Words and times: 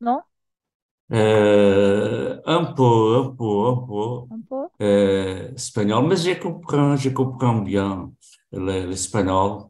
non? 0.00 0.22
Euh, 1.12 2.40
un 2.46 2.64
peu, 2.72 3.16
un 3.18 3.30
peu, 3.36 3.66
un 3.68 3.76
peu, 3.86 4.28
Un 4.30 4.40
peu? 4.48 4.68
euh, 4.82 5.54
espagnol, 5.54 6.06
mais 6.08 6.16
je 6.16 6.40
comprends, 6.40 6.96
je 6.96 7.10
comprends 7.10 7.56
bien 7.60 8.10
le- 8.52 8.86
l'espagnol 8.86 9.64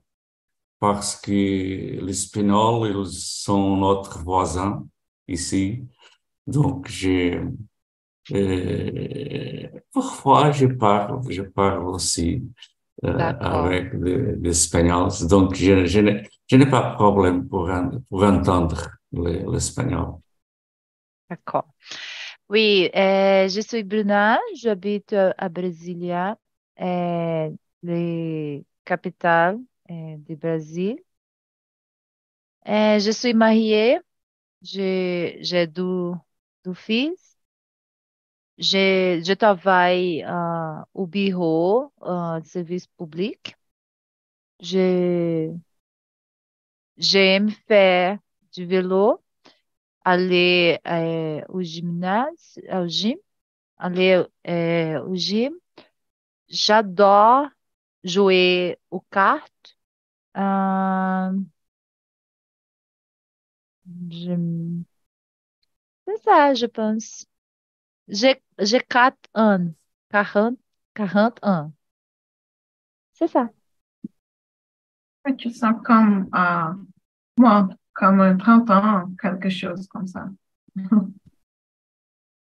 parce 0.81 1.17
que 1.21 1.33
l'espagnol, 1.33 2.91
ils 3.07 3.13
sont 3.13 3.77
notre 3.79 4.21
voisin 4.25 4.87
ici. 5.29 5.87
Donc, 6.47 6.89
je, 6.89 7.41
euh, 8.33 9.69
parfois, 9.93 10.53
je 10.53 10.67
parle, 10.67 11.21
je 11.31 11.43
parle 11.43 11.85
aussi 11.89 12.43
euh, 13.05 13.33
avec 13.41 13.95
Espagnols. 14.47 15.11
Donc, 15.29 15.55
je, 15.57 15.87
je 15.87 16.01
n'ai, 16.01 16.67
pas 16.71 16.91
de 16.91 16.95
problème 16.97 17.49
pour, 17.49 17.71
pour 18.11 18.25
entendre 18.25 18.91
l'espagnol. 19.13 20.21
D'accord. 21.31 21.69
Oui, 22.51 22.91
euh, 22.97 23.49
je 23.49 23.61
suis 23.61 23.85
Bruna, 23.85 24.41
j'habite 24.57 25.13
euh, 25.15 25.33
à 25.39 25.49
Brasilia, 25.49 26.39
euh, 26.81 27.51
la 27.83 28.61
capitale 28.85 29.61
euh, 29.91 30.17
du 30.19 30.37
Brésil. 30.37 30.99
Euh, 32.69 32.99
je 33.01 33.11
suis 33.11 33.35
mariée, 33.35 33.99
j'ai 34.63 35.67
deux, 35.69 36.13
deux 36.65 36.75
fils. 36.75 37.37
Je, 38.59 39.21
je 39.25 39.33
travaille 39.35 40.23
euh, 40.25 40.83
au 40.95 41.07
bureau 41.07 41.93
de 42.03 42.43
service 42.47 42.87
public. 42.87 43.57
J'aime 46.97 47.51
faire 47.69 48.19
du 48.55 48.67
vélo, 48.67 49.23
aller 50.05 50.79
euh, 50.89 51.43
au 51.51 51.63
gymnase, 51.63 52.61
gym, 52.89 53.19
aller 53.79 54.25
euh, 54.49 55.03
au 55.05 55.15
gym. 55.17 55.53
J'adore 56.49 57.49
jouer 58.05 58.79
aux 58.91 59.01
cartes. 59.11 59.79
Euh, 60.37 61.33
je- 64.11 64.83
c'est 66.07 66.23
ça, 66.25 66.55
je 66.55 66.67
pense. 66.67 67.27
J'ai, 68.09 68.43
j'ai 68.61 68.81
4 68.81 69.19
ans. 69.35 69.73
quarante 70.11 70.59
quarante 70.95 71.39
ans. 71.45 71.73
C'est 73.13 73.29
ça. 73.29 73.51
Tu 75.39 75.51
sens 75.51 75.75
comme, 75.85 76.29
euh, 76.35 76.73
moi, 77.39 77.69
comme 77.93 78.37
30 78.39 78.71
ans, 78.71 79.11
quelque 79.21 79.49
chose 79.51 79.87
comme 79.89 80.07
ça. 80.07 80.29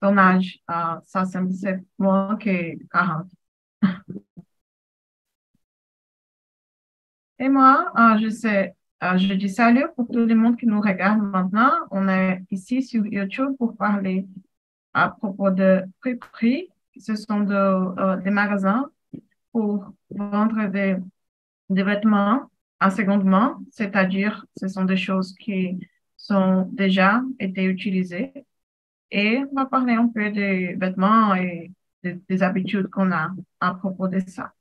Ton 0.01 0.17
âge, 0.17 0.59
euh, 0.69 0.99
ça 1.05 1.25
semble 1.25 1.51
moins 1.97 2.37
que 2.37 2.77
40. 2.89 3.27
Et 7.39 7.49
moi, 7.49 7.91
euh, 7.97 8.17
je 8.19 8.29
sais, 8.29 8.75
euh, 9.03 9.17
je 9.17 9.33
dis 9.33 9.49
salut 9.49 9.85
pour 9.95 10.07
tout 10.07 10.25
le 10.25 10.35
monde 10.35 10.57
qui 10.57 10.65
nous 10.65 10.79
regarde 10.81 11.19
maintenant. 11.21 11.71
On 11.91 12.07
est 12.07 12.41
ici 12.51 12.81
sur 12.81 13.05
YouTube 13.05 13.55
pour 13.57 13.75
parler 13.75 14.27
à 14.93 15.09
propos 15.09 15.51
de 15.51 15.83
prix. 16.31 16.69
Ce 16.97 17.15
sont 17.15 17.49
euh, 17.49 18.17
des 18.17 18.29
magasins 18.31 18.89
pour 19.51 19.93
vendre 20.11 20.67
des, 20.69 20.97
des 21.69 21.83
vêtements 21.83 22.49
en 22.83 22.89
secondement, 22.91 23.59
c'est-à-dire 23.71 24.45
ce 24.57 24.67
sont 24.67 24.85
des 24.85 24.97
choses 24.97 25.35
qui 25.35 25.79
sont 26.17 26.63
déjà 26.73 27.23
été 27.39 27.63
utilisées. 27.65 28.33
Et 29.11 29.39
on 29.51 29.55
va 29.55 29.65
parler 29.65 29.93
un 29.93 30.07
peu 30.09 30.31
des 30.31 30.75
vêtements 30.75 31.35
et 31.35 31.71
des, 32.03 32.15
des 32.29 32.43
habitudes 32.43 32.89
qu'on 32.89 33.11
a 33.11 33.31
à 33.61 33.73
propos 33.75 34.07
de 34.07 34.19
ça. 34.19 34.53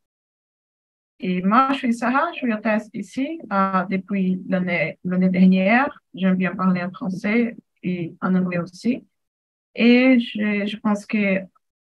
Et 1.21 1.41
moi, 1.43 1.69
je 1.73 1.79
suis 1.79 1.95
Sarah, 1.95 2.33
je 2.33 2.39
suis 2.39 2.53
hôtesse 2.53 2.89
ici 2.95 3.39
depuis 3.91 4.43
l'année 4.49 4.99
dernière. 5.31 6.03
J'aime 6.15 6.37
bien 6.37 6.55
parler 6.55 6.83
en 6.83 6.91
français 6.91 7.57
et 7.83 8.15
en 8.21 8.35
anglais 8.35 8.59
aussi. 8.59 9.07
Et 9.75 10.19
je, 10.21 10.67
je 10.67 10.77
pense 10.79 11.07
que 11.07 11.39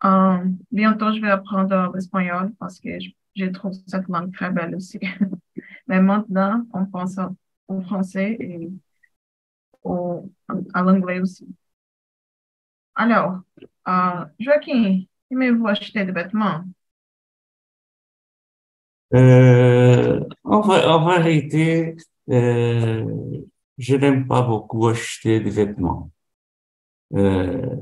euh, 0.06 0.46
bientôt, 0.72 1.14
je 1.14 1.22
vais 1.22 1.30
apprendre 1.32 1.92
l'espagnol 1.96 2.54
parce 2.60 2.80
que 2.80 3.00
je, 3.00 3.10
je 3.36 3.46
trouve 3.48 3.74
cette 3.88 4.08
langue 4.08 4.34
très 4.34 4.52
belle 4.52 4.76
aussi. 4.76 5.00
Mais 5.88 6.02
maintenant, 6.02 6.66
on 6.74 6.86
pense 6.86 7.18
au 7.68 7.82
français 7.82 8.38
et 8.40 8.70
au, 9.84 10.30
à 10.74 10.82
l'anglais 10.82 11.20
aussi. 11.20 11.48
Alors, 12.96 13.40
euh, 13.88 14.26
Joaquim, 14.40 15.04
aimez-vous 15.32 15.68
acheter 15.68 16.06
des 16.06 16.12
vêtements? 16.12 16.64
Euh, 19.14 20.20
en, 20.44 20.60
en 20.70 21.06
vérité, 21.08 21.96
euh, 22.30 23.06
je 23.78 23.96
n'aime 23.96 24.28
pas 24.28 24.42
beaucoup 24.42 24.88
acheter 24.88 25.40
des 25.40 25.52
vêtements. 25.52 26.12
Euh, 27.14 27.76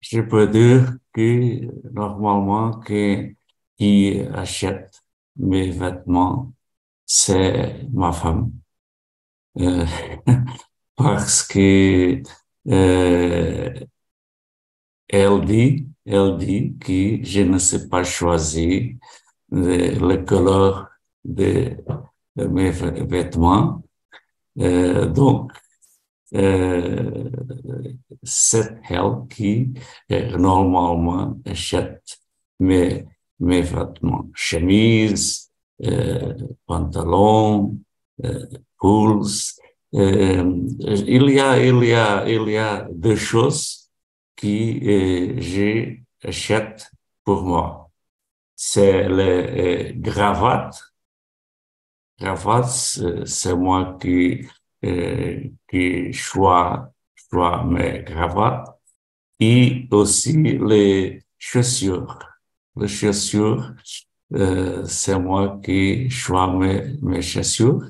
je 0.00 0.20
peux 0.22 0.48
dire 0.48 0.94
que 1.12 1.60
normalement, 1.92 2.72
que, 2.80 3.34
qui 3.78 4.20
achète 4.34 5.02
mes 5.36 5.70
vêtements, 5.70 6.53
c'est 7.06 7.88
ma 7.92 8.12
femme. 8.12 8.52
Euh, 9.60 9.86
parce 10.96 11.42
que 11.44 12.22
euh, 12.68 13.74
elle 15.08 15.44
dit, 15.44 15.86
elle 16.06 16.36
dit 16.38 16.76
que 16.80 17.22
je 17.24 17.40
ne 17.42 17.58
sais 17.58 17.88
pas 17.88 18.04
choisir 18.04 18.94
le, 19.50 19.98
le 19.98 20.24
couleur 20.24 20.88
de, 21.24 21.76
mes 22.36 22.70
vê- 22.72 23.06
vêtements. 23.08 23.82
Euh, 24.60 25.06
donc, 25.08 25.52
euh, 26.34 27.30
c'est 28.22 28.78
elle 28.88 29.26
qui 29.30 29.72
euh, 30.12 30.36
normalement 30.38 31.36
achète 31.46 32.18
mes, 32.60 33.04
mes 33.40 33.62
vêtements, 33.62 34.28
chemises, 34.34 35.43
euh, 35.86 36.34
pantalons, 36.66 37.78
euh, 38.24 38.46
pulls. 38.80 39.26
Euh, 39.94 40.44
il 40.80 41.30
y 41.30 41.40
a, 41.40 41.64
il 41.64 41.84
y 41.84 41.92
a, 41.94 42.28
il 42.28 42.48
y 42.50 42.56
a 42.56 42.88
deux 42.92 43.16
choses 43.16 43.90
qui 44.36 44.80
euh, 44.88 45.40
j'achète 46.22 46.90
pour 47.24 47.42
moi. 47.42 47.90
C'est 48.56 49.08
les 49.08 49.98
cravates. 50.02 50.80
Cravates, 52.18 52.66
c'est- 53.26 53.26
moi 53.54 53.96
qui, 54.00 54.46
qui 55.70 56.12
mes 57.66 58.04
cravates 58.04 58.68
et 59.40 59.88
aussi 59.90 60.34
les 60.42 61.24
chaussures. 61.38 62.18
Les 62.76 62.88
chaussures, 62.88 63.74
euh, 64.32 64.84
c'est 64.86 65.18
moi 65.18 65.60
qui 65.62 66.08
choisis 66.10 66.98
mes, 67.02 67.22
chaussures. 67.22 67.82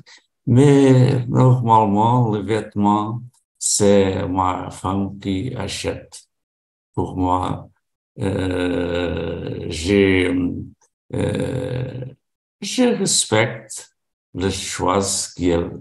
Mais 0.47 1.25
normalement, 1.27 2.31
les 2.35 2.43
vêtements, 2.43 3.21
c'est 3.57 4.27
ma 4.27 4.69
femme 4.69 5.17
qui 5.19 5.53
achète 5.55 6.27
pour 6.93 7.17
moi. 7.17 7.69
Euh, 8.19 9.65
j'ai, 9.69 10.33
euh, 11.13 12.05
je 12.61 12.83
respecte 12.83 13.89
les 14.33 14.51
choix 14.51 14.99
qu'elle 15.35 15.71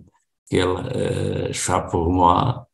qu'elle 0.51 1.53
choisit 1.55 1.91
pour 1.91 2.11
moi. 2.11 2.69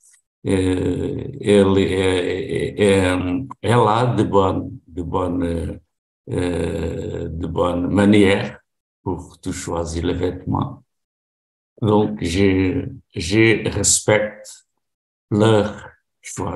Elle, 0.44 1.76
euh, 1.78 3.42
elle 3.62 3.72
a 3.72 4.06
de 4.16 4.22
bonnes, 4.24 4.78
de 4.86 5.02
bonnes, 5.02 5.80
euh, 6.28 7.28
de 7.28 7.46
bonnes 7.46 7.88
manières 7.88 8.60
pour 9.02 9.40
tout 9.40 9.52
choisir 9.52 10.06
les 10.06 10.14
vêtements. 10.14 10.84
Donc, 11.80 12.22
je, 12.22 12.86
respecte 13.68 14.66
leur 15.30 15.88
choix 16.20 16.54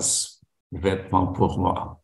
de 0.71 0.79
vêtements 0.79 1.29
pour 1.29 1.59
moi. 1.59 2.03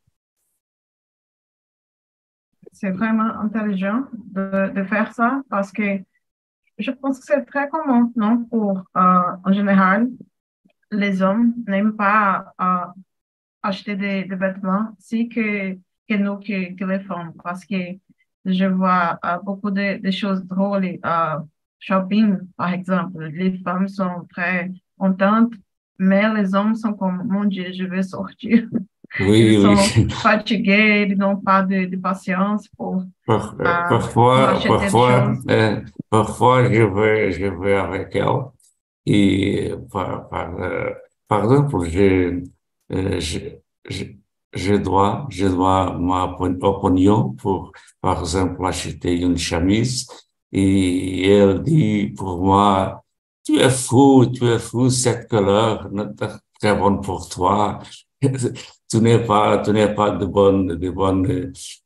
C'est 2.73 2.93
vraiment 2.93 3.31
intelligent 3.41 4.05
de, 4.13 4.71
de 4.73 4.85
faire 4.85 5.13
ça 5.13 5.43
parce 5.51 5.71
que 5.71 6.01
je 6.79 6.91
pense 6.91 7.19
que 7.21 7.27
c'est 7.27 7.45
très 7.45 7.69
commun, 7.69 8.11
non? 8.17 8.45
Pour, 8.45 8.79
euh, 8.97 9.37
en 9.45 9.53
général, 9.53 10.09
les 10.91 11.23
hommes 11.23 11.55
n'aiment 11.67 11.97
pas 11.97 12.55
euh, 12.61 12.87
acheter 13.63 13.97
des, 13.97 14.25
des 14.25 14.37
vêtements 14.37 14.95
si 14.99 15.29
que, 15.29 15.77
que 16.11 16.19
nous, 16.19 16.39
que, 16.39 16.85
les 16.85 17.01
femmes, 17.01 17.33
parce 17.45 17.65
que 17.65 17.77
je 18.45 18.65
vois 18.67 19.19
euh, 19.25 19.39
beaucoup 19.43 19.71
de, 19.71 20.01
de 20.03 20.11
choses 20.11 20.45
drôles, 20.45 20.99
euh, 21.05 21.39
shopping, 21.79 22.39
par 22.57 22.73
exemple. 22.73 23.25
Les 23.27 23.59
femmes 23.59 23.89
sont 23.89 24.27
très 24.31 24.71
contentes 24.99 25.55
mais 26.03 26.33
les 26.35 26.55
hommes 26.55 26.75
sont 26.75 26.95
comme, 26.95 27.25
mon 27.29 27.45
Dieu, 27.45 27.73
je 27.75 27.85
vais 27.85 28.03
sortir. 28.03 28.67
Oui, 29.19 29.43
Ils 29.45 29.55
oui. 29.59 29.77
sont 29.77 29.95
fatigués, 30.23 31.07
ils 31.11 31.19
n'ont 31.19 31.37
pas 31.37 31.63
de, 31.63 31.87
de 31.87 31.97
patience 31.97 32.69
pour 32.69 33.05
Par- 33.27 33.57
euh, 33.61 33.83
Ah, 33.85 33.89
parfois, 33.89 34.65
parfois, 34.67 35.39
euh, 35.51 35.81
parfois, 36.11 36.65
je 36.73 36.83
vais, 36.83 37.31
je 37.33 37.47
vais 37.47 37.75
avec 37.77 38.15
elle 38.17 38.27
et 39.07 39.73
par, 39.93 40.29
par, 40.31 40.55
euh, 40.61 40.91
par 41.29 41.45
exemple, 41.45 41.85
je, 41.91 42.43
euh, 42.93 43.21
je, 43.21 44.05
je, 44.53 44.59
je 44.59 44.75
dois, 44.77 45.27
je 45.31 45.47
dois 45.47 45.97
ma 45.99 46.25
opin- 46.27 46.59
opinion 46.63 47.33
pour, 47.35 47.73
par 48.01 48.21
exemple, 48.21 48.65
acheter 48.67 49.19
une 49.21 49.37
chemise 49.39 50.07
et 50.53 51.29
elle 51.31 51.63
dit 51.63 52.09
pour 52.17 52.39
moi, 52.43 53.03
tu 53.45 53.59
es 53.59 53.71
fou, 53.71 54.27
tu 54.27 54.45
es 54.47 54.59
fou, 54.59 54.91
cette 54.91 55.29
couleur 55.29 55.91
n'est 55.93 56.13
pas 56.15 56.39
très 56.61 56.75
bonne 56.77 57.01
pour 57.01 57.29
toi. 57.29 57.79
Tu 58.93 59.01
n'es 59.01 59.25
pas, 59.25 59.59
tu 59.59 59.71
n'es 59.73 59.95
pas 59.95 60.11
de 60.11 60.27
bonne, 60.27 60.67
de 60.77 60.91
bonne 60.91 61.25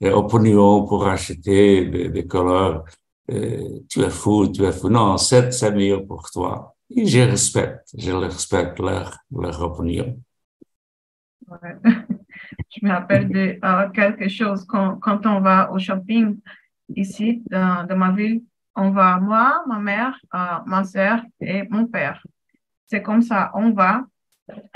euh, 0.03 0.11
opinion 0.13 0.87
pour 0.87 1.07
acheter 1.07 1.85
des, 1.85 2.09
des 2.09 2.27
couleurs. 2.27 2.85
Euh, 3.31 3.81
tu 3.91 4.01
es 4.01 4.09
fou, 4.11 4.49
tu 4.49 4.65
es 4.65 4.73
fou. 4.73 4.89
Non, 4.89 5.19
c'est, 5.19 5.53
c'est 5.53 5.71
mieux 5.73 6.03
pour 6.07 6.31
toi. 6.31 6.75
Et 6.91 7.05
je 7.07 7.21
respecte, 7.21 7.91
je 7.97 8.11
respecte 8.13 8.79
leur, 8.79 9.19
leur 9.31 9.61
opinion. 9.63 10.19
Ouais. 11.49 11.77
Je 12.75 12.87
me 12.87 12.91
rappelle 12.91 13.29
de 13.29 13.59
euh, 13.65 13.89
quelque 13.91 14.29
chose 14.29 14.65
quand, 14.65 14.97
quand 14.97 15.27
on 15.27 15.41
va 15.41 15.71
au 15.71 15.79
shopping 15.79 16.39
ici 16.97 17.43
dans, 17.51 17.87
ma 17.97 18.11
ville. 18.13 18.43
On 18.75 18.91
va 18.91 19.19
moi, 19.21 19.63
ma 19.69 19.79
mère, 19.79 20.19
euh, 20.35 20.59
ma 20.67 20.85
soeur 20.85 21.23
et 21.41 21.63
mon 21.69 21.87
père. 21.87 22.21
C'est 22.87 23.03
comme 23.03 23.23
ça, 23.23 23.51
on 23.55 23.71
va, 23.71 24.05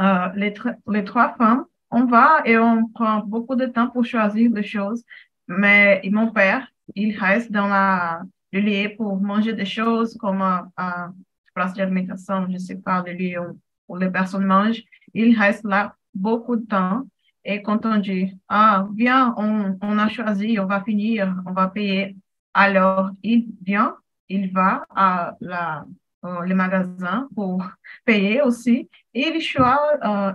euh, 0.00 0.28
les, 0.34 0.54
les 0.88 1.04
trois 1.04 1.34
femmes, 1.34 1.64
on 1.90 2.04
va 2.04 2.42
et 2.44 2.56
on 2.58 2.88
prend 2.88 3.18
beaucoup 3.20 3.56
de 3.56 3.66
temps 3.66 3.88
pour 3.88 4.04
choisir 4.04 4.50
les 4.52 4.62
choses. 4.62 5.04
Mais 5.48 6.00
mon 6.10 6.30
père, 6.30 6.68
il 6.94 7.18
reste 7.18 7.50
dans 7.50 7.66
la, 7.66 8.22
le 8.52 8.60
lieu 8.60 8.94
pour 8.96 9.20
manger 9.20 9.52
des 9.52 9.64
choses 9.64 10.16
comme 10.16 10.42
euh, 10.42 11.06
place 11.54 11.74
d'alimentation, 11.74 12.46
je 12.50 12.58
sais 12.58 12.76
pas, 12.76 13.02
le 13.04 13.12
lieu 13.12 13.40
où 13.88 13.96
les 13.96 14.10
personnes 14.10 14.44
mangent. 14.44 14.82
Il 15.14 15.38
reste 15.38 15.64
là 15.64 15.94
beaucoup 16.14 16.56
de 16.56 16.66
temps. 16.66 17.06
Et 17.50 17.62
quand 17.62 17.86
on 17.86 17.96
dit, 17.96 18.38
ah, 18.50 18.86
viens, 18.94 19.34
on, 19.38 19.78
on 19.80 19.98
a 19.98 20.08
choisi, 20.10 20.58
on 20.60 20.66
va 20.66 20.84
finir, 20.84 21.34
on 21.46 21.52
va 21.52 21.68
payer. 21.68 22.14
Alors, 22.52 23.10
il 23.22 23.46
vient, 23.62 23.96
il 24.28 24.52
va 24.52 24.84
à 24.90 25.34
la, 25.40 25.86
euh, 26.26 26.40
le 26.42 26.54
magasin 26.54 27.26
pour 27.34 27.64
payer 28.04 28.42
aussi. 28.42 28.90
Il 29.14 29.40
choisit, 29.40 29.78
euh, 30.04 30.32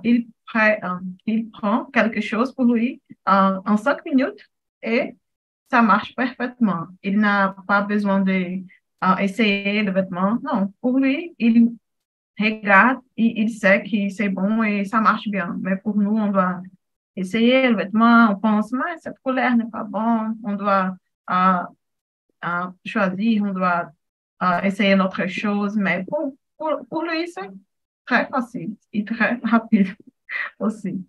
euh, 0.56 1.00
il 1.28 1.52
prend 1.52 1.86
quelque 1.86 2.20
chose 2.20 2.52
pour 2.56 2.66
lui 2.74 3.00
euh, 3.30 3.60
en 3.64 3.78
cinq 3.78 4.04
minutes 4.06 4.50
et 4.82 5.16
ça 5.70 5.84
marche 5.84 6.16
parfaitement. 6.16 6.88
Il 7.04 7.20
n'a 7.20 7.56
pas 7.68 7.82
besoin 7.84 8.22
de 8.22 8.32
euh, 9.04 9.16
essayer 9.18 9.84
le 9.84 9.92
vêtement. 9.92 10.40
Non, 10.44 10.74
pour 10.82 10.98
lui, 10.98 11.36
il 11.38 11.74
regarde, 12.40 13.02
il, 13.18 13.38
il 13.38 13.50
sait 13.52 13.84
que 13.84 14.10
c'est 14.10 14.30
bon 14.30 14.64
et 14.64 14.86
ça 14.86 15.00
marche 15.00 15.28
bien. 15.28 15.56
Mais 15.62 15.78
pour 15.78 15.96
nous, 15.98 16.18
on 16.18 16.32
doit 16.32 16.62
essayer 17.16 17.70
le 17.70 17.76
vêtement, 17.76 18.32
on 18.32 18.36
pense, 18.36 18.72
mais 18.72 18.98
cette 19.00 19.20
couleur 19.20 19.56
n'est 19.56 19.70
pas 19.70 19.84
bonne, 19.84 20.38
on 20.44 20.54
doit 20.54 20.96
euh, 21.30 21.64
euh, 22.46 22.68
choisir, 22.86 23.44
on 23.44 23.54
doit 23.54 23.92
euh, 24.42 24.62
essayer 24.62 24.96
notre 24.96 25.26
chose. 25.28 25.76
Mais 25.76 26.06
pour, 26.08 26.34
pour, 26.58 26.80
pour 26.90 27.04
lui, 27.04 27.28
c'est 27.28 27.50
très 28.06 28.28
facile 28.28 28.76
et 28.92 29.06
très 29.06 29.40
rapide 29.44 29.96
aussi. 30.60 31.06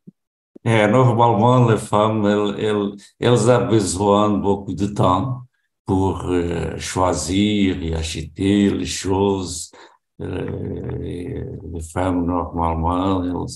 Normalement, 0.65 1.69
les 1.69 1.77
femmes, 1.77 2.25
elles, 2.25 2.65
elles, 2.65 2.97
elles 3.21 3.51
ont 3.51 3.67
besoin 3.67 4.31
beaucoup 4.31 4.73
de 4.73 4.87
temps 4.87 5.43
pour 5.85 6.33
choisir 6.79 7.83
et 7.83 7.95
acheter 7.95 8.71
les 8.71 8.87
choses. 8.87 9.71
Les 10.19 11.45
femmes, 11.93 12.25
normalement, 12.25 13.23
elles, 13.23 13.47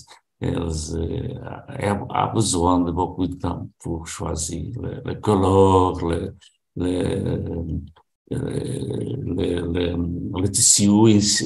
elles 0.40 0.58
euh, 0.94 1.94
ont 1.94 2.32
besoin 2.34 2.80
de 2.80 2.90
beaucoup 2.92 3.26
de 3.26 3.34
temps 3.34 3.68
pour 3.80 4.06
choisir 4.06 4.72
les, 4.82 5.12
les 5.14 5.20
couleurs, 5.20 5.94
les, 6.06 6.28
les, 6.76 7.18
les, 8.30 9.60
les, 9.62 9.94
les 10.42 10.50
tissus 10.50 10.90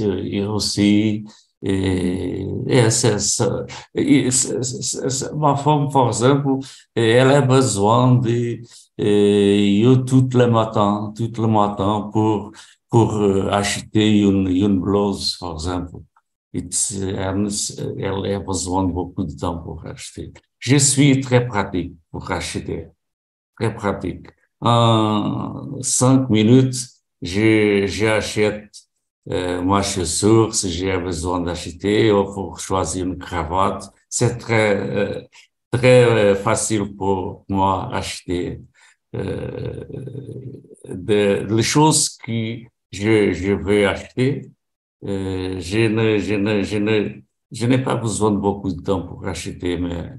et 0.04 0.44
aussi. 0.44 1.24
Et, 1.64 2.44
et 2.66 2.90
c'est 2.90 3.20
ça. 3.20 3.64
Et 3.94 4.30
c'est- 4.32 4.62
c'est- 4.64 5.08
c'est- 5.08 5.32
ma 5.34 5.54
femme, 5.56 5.88
par 5.92 6.08
exemple, 6.08 6.48
elle 6.94 7.30
a 7.30 7.40
besoin 7.40 8.16
de 8.16 8.60
et 8.98 9.80
eu 9.80 10.04
tout 10.04 10.28
le 10.34 10.46
matin, 10.50 11.12
tout 11.16 11.30
le 11.40 11.46
matin 11.48 12.10
pour 12.12 12.50
pour 12.90 13.14
euh, 13.16 13.48
acheter 13.50 14.18
une 14.20 14.48
une 14.48 14.80
blouse, 14.80 15.36
par 15.40 15.52
exemple. 15.54 15.96
Elle, 16.54 18.34
a 18.34 18.38
besoin 18.40 18.84
de 18.84 18.92
beaucoup 18.92 19.24
de 19.24 19.34
temps 19.34 19.58
pour 19.58 19.86
acheter. 19.86 20.32
Je 20.58 20.76
suis 20.76 21.20
très 21.20 21.46
pratique 21.46 21.94
pour 22.10 22.30
acheter, 22.30 22.88
très 23.58 23.74
pratique. 23.74 24.26
En 24.60 25.80
cinq 25.80 26.28
minutes, 26.30 26.76
j'achète 27.22 28.70
euh, 29.30 29.62
ma 29.62 29.82
chaussure 29.82 30.54
si 30.54 30.70
j'ai 30.70 30.96
besoin 30.98 31.40
d'acheter 31.40 32.12
ou 32.12 32.24
pour 32.24 32.60
choisir 32.60 33.06
une 33.06 33.18
cravate. 33.18 33.84
C'est 34.08 34.36
très, 34.38 34.76
euh, 34.76 35.22
très 35.70 36.04
euh, 36.04 36.34
facile 36.34 36.94
pour 36.96 37.44
moi 37.48 37.88
acheter 37.94 38.60
euh, 39.14 39.84
de, 40.88 41.46
les 41.48 41.62
choses 41.62 42.10
que 42.18 42.58
je, 42.90 43.32
je 43.32 43.52
veux 43.52 43.88
acheter. 43.88 44.50
Euh, 45.04 45.58
je 45.60 45.78
ne, 45.88 46.18
je 46.18 46.34
ne, 46.34 46.62
je 46.62 46.76
ne, 46.78 47.22
je 47.50 47.66
n'ai 47.66 47.78
pas 47.82 47.96
besoin 47.96 48.30
de 48.30 48.36
beaucoup 48.38 48.72
de 48.72 48.80
temps 48.82 49.02
pour 49.06 49.26
acheter 49.26 49.76
mes, 49.78 50.10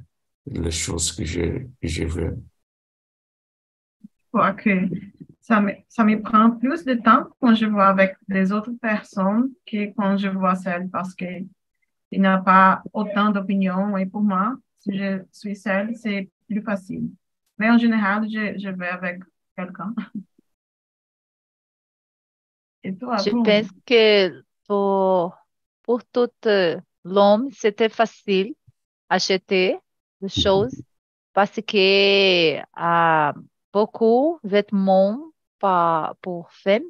les 0.48 0.72
choses 0.72 1.12
que 1.14 1.24
je, 1.26 1.42
que 1.82 1.88
je 1.88 2.04
veux. 2.06 2.38
Je 4.34 4.38
crois 4.38 4.54
que 4.54 4.70
ça 5.42 5.62
me, 5.62 5.74
ça 5.90 6.04
me 6.04 6.22
prend 6.22 6.52
plus 6.52 6.84
de 6.86 6.96
temps 6.96 7.28
quand 7.42 7.54
je 7.56 7.66
vois 7.66 7.88
avec 7.88 8.16
les 8.28 8.52
autres 8.52 8.72
personnes 8.82 9.52
que 9.66 9.94
quand 9.96 10.18
je 10.18 10.28
vois 10.30 10.56
seule 10.56 10.90
parce 10.90 11.14
que 11.16 11.26
il 12.12 12.22
n'y 12.22 12.28
a 12.28 12.40
pas 12.40 12.84
autant 12.94 13.32
d'opinions 13.32 13.98
et 13.98 14.06
pour 14.08 14.22
moi, 14.24 14.56
si 14.80 14.98
je 14.98 15.24
suis 15.32 15.56
seule, 15.56 15.96
c'est 15.96 16.30
plus 16.50 16.62
facile. 16.64 17.10
Mais 17.60 17.70
en 17.70 17.78
général, 17.78 18.26
je, 18.30 18.58
je 18.60 18.70
vais 18.70 18.90
avec 18.90 19.22
quelqu'un. 19.58 19.94
Et 22.84 22.96
toi, 22.98 23.24
Je 23.24 23.32
pense 23.32 23.68
que 23.86 24.44
pour, 24.68 25.38
pour 25.84 26.06
tout 26.06 26.30
euh, 26.46 26.80
l'homme, 27.04 27.50
c'était 27.52 27.90
facile 27.90 28.56
acheter 29.10 29.80
des 30.22 30.30
choses 30.30 30.84
parce 31.34 31.62
que 31.62 32.60
a 32.74 33.34
beaucoup 33.74 34.40
de 34.44 34.50
vêtements 34.50 35.20
pa- 35.60 36.16
pour 36.22 36.52
femmes. 36.52 36.84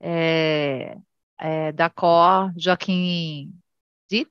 É, 0.00 0.96
é, 1.38 1.72
d'accord, 1.72 2.50
Joaquim 2.56 3.50
dit, 4.08 4.26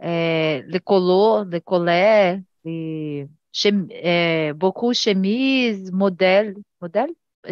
é, 0.00 0.62
les 0.66 0.80
colos, 0.80 1.44
les 1.50 1.60
collets, 1.60 2.42
les 2.64 3.28
chem- 3.52 3.88
é, 3.90 4.52
beaucoup 4.54 4.92
chemises, 4.94 5.90
modèles, 5.90 6.54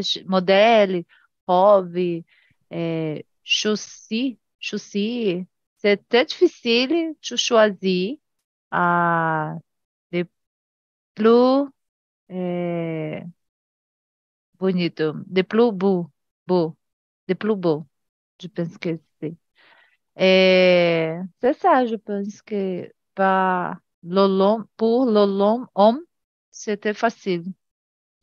Ch- 0.03 0.25
modèles, 0.27 1.05
robes, 1.47 2.25
é, 2.71 3.25
chaussures, 3.44 4.37
chaussures. 4.61 5.44
C'est 5.78 6.08
très 6.08 6.25
difficile 6.26 7.14
de 7.30 7.37
choisir 7.37 8.16
ah, 8.72 9.56
les 10.12 10.26
plus 11.14 11.66
é, 12.30 13.25
bonito, 14.58 15.14
les 15.30 15.42
plus 15.44 15.72
beaux, 15.72 16.11
beaux, 16.46 16.76
les 17.28 17.34
plus 17.34 17.56
beaux. 17.56 17.87
Je 18.40 18.49
pense 18.49 18.78
que 18.78 18.99
c'est. 19.20 19.37
É, 20.16 21.18
c'est 21.40 21.54
ça, 21.54 21.87
je 21.87 21.96
pense 21.96 22.42
que 22.42 22.92
para 23.14 23.80
le 24.04 24.26
long- 24.28 24.66
pour 24.78 25.06
le 25.06 25.26
long 25.26 25.66
homme, 25.76 26.00
c'était 26.52 26.94
facile. 26.94 27.44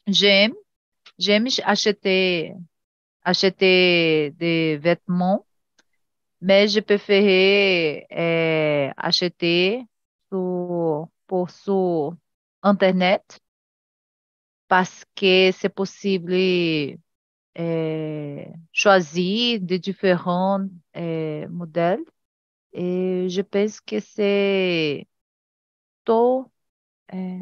J'aime, 0.08 0.54
j'aime 1.20 1.48
acheter, 1.66 2.54
acheter 3.30 4.32
des 4.38 4.78
vêtements, 4.78 5.46
mais 6.42 6.68
je 6.68 6.80
préférais 6.82 8.08
é, 8.12 8.94
acheter 8.98 9.86
sur, 10.32 11.10
por 11.28 11.50
sur 11.52 12.16
Internet 12.64 13.40
parce 14.68 15.06
que 15.16 15.52
c'est 15.52 15.70
possible 15.70 16.34
é, 17.56 18.54
choisir 18.72 19.60
de 19.62 19.78
différents 19.78 20.68
é, 20.94 21.48
modèles 21.50 22.04
Et 22.74 23.30
je 23.30 23.42
pense 23.42 23.82
que 23.82 24.00
c'est 24.00 25.08
tôt 26.06 26.52
é, 27.10 27.40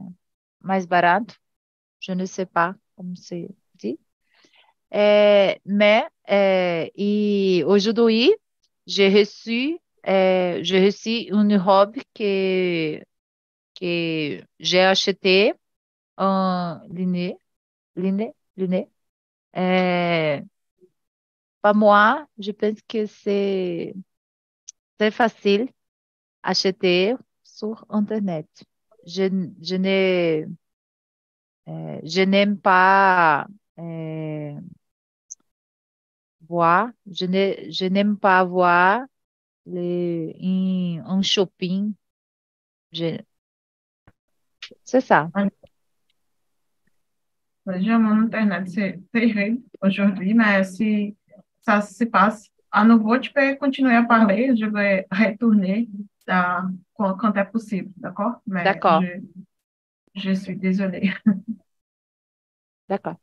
mais 0.62 0.86
barato. 0.88 1.36
Je 2.00 2.14
ne 2.14 2.26
sais 2.28 2.46
pas 2.48 2.76
como 2.96 3.16
se 3.18 3.48
É, 4.92 5.60
mais 5.66 6.06
é, 6.28 6.92
e 6.98 7.64
aujourd'hui, 7.66 8.34
j'ai 8.86 9.10
reçu, 9.10 9.80
é, 10.04 10.60
j'ai 10.64 10.80
reçu 10.86 11.28
une 11.32 11.58
robe 11.58 11.98
que 12.16 13.02
que 13.76 14.44
j'ai 14.60 14.82
acheté 14.82 15.54
en 16.18 16.82
ligne, 16.90 17.38
ligne, 17.98 18.34
ligne. 18.58 18.90
É, 19.54 20.44
para 21.62 21.74
moi, 21.74 22.28
je 22.38 22.52
pense 22.54 22.82
que 22.88 23.06
c'est 23.08 23.94
très 24.98 25.12
facile 25.12 25.70
acheter 26.44 27.16
sur 27.44 27.86
Internet. 27.90 28.48
Je, 29.06 29.24
je 29.62 29.76
n'ai, 29.78 30.48
euh, 31.68 32.00
je 32.04 32.22
n'aime 32.22 32.58
pas 32.60 33.48
euh, 33.80 34.54
voir, 36.48 36.90
je 37.12 37.26
n'ai- 37.26 37.72
je 37.72 37.86
n'aime 37.86 38.18
pas 38.18 38.44
voir 38.44 39.02
les, 39.66 40.36
un, 40.44 41.06
un 41.08 41.22
shopping. 41.22 41.94
Je- 42.92 43.20
c'est 44.84 45.02
ça. 45.02 45.30
Déjà, 47.66 48.00
mon 48.00 48.24
Internet, 48.24 48.70
c'est 48.70 49.00
terrible 49.12 49.62
aujourd'hui, 49.82 50.34
mais 50.34 50.64
si 50.64 51.18
ça 51.62 51.82
se 51.82 52.06
passe 52.06 52.48
à 52.72 52.86
nouveau, 52.86 53.18
tu 53.20 53.32
peux 53.34 53.56
continuer 53.56 53.94
à 53.96 54.04
parler. 54.04 54.54
Je 54.58 54.66
vais 54.66 55.06
retourner 55.12 55.90
à- 56.28 56.64
quand, 56.96 57.16
quand 57.16 57.36
est 57.36 57.46
possible, 57.52 57.92
d'accord? 57.98 58.42
D'accord. 58.62 59.02
Je, 59.02 59.22
je 60.16 60.32
suis 60.34 60.56
désolée. 60.58 61.12
D'accord. 62.90 63.18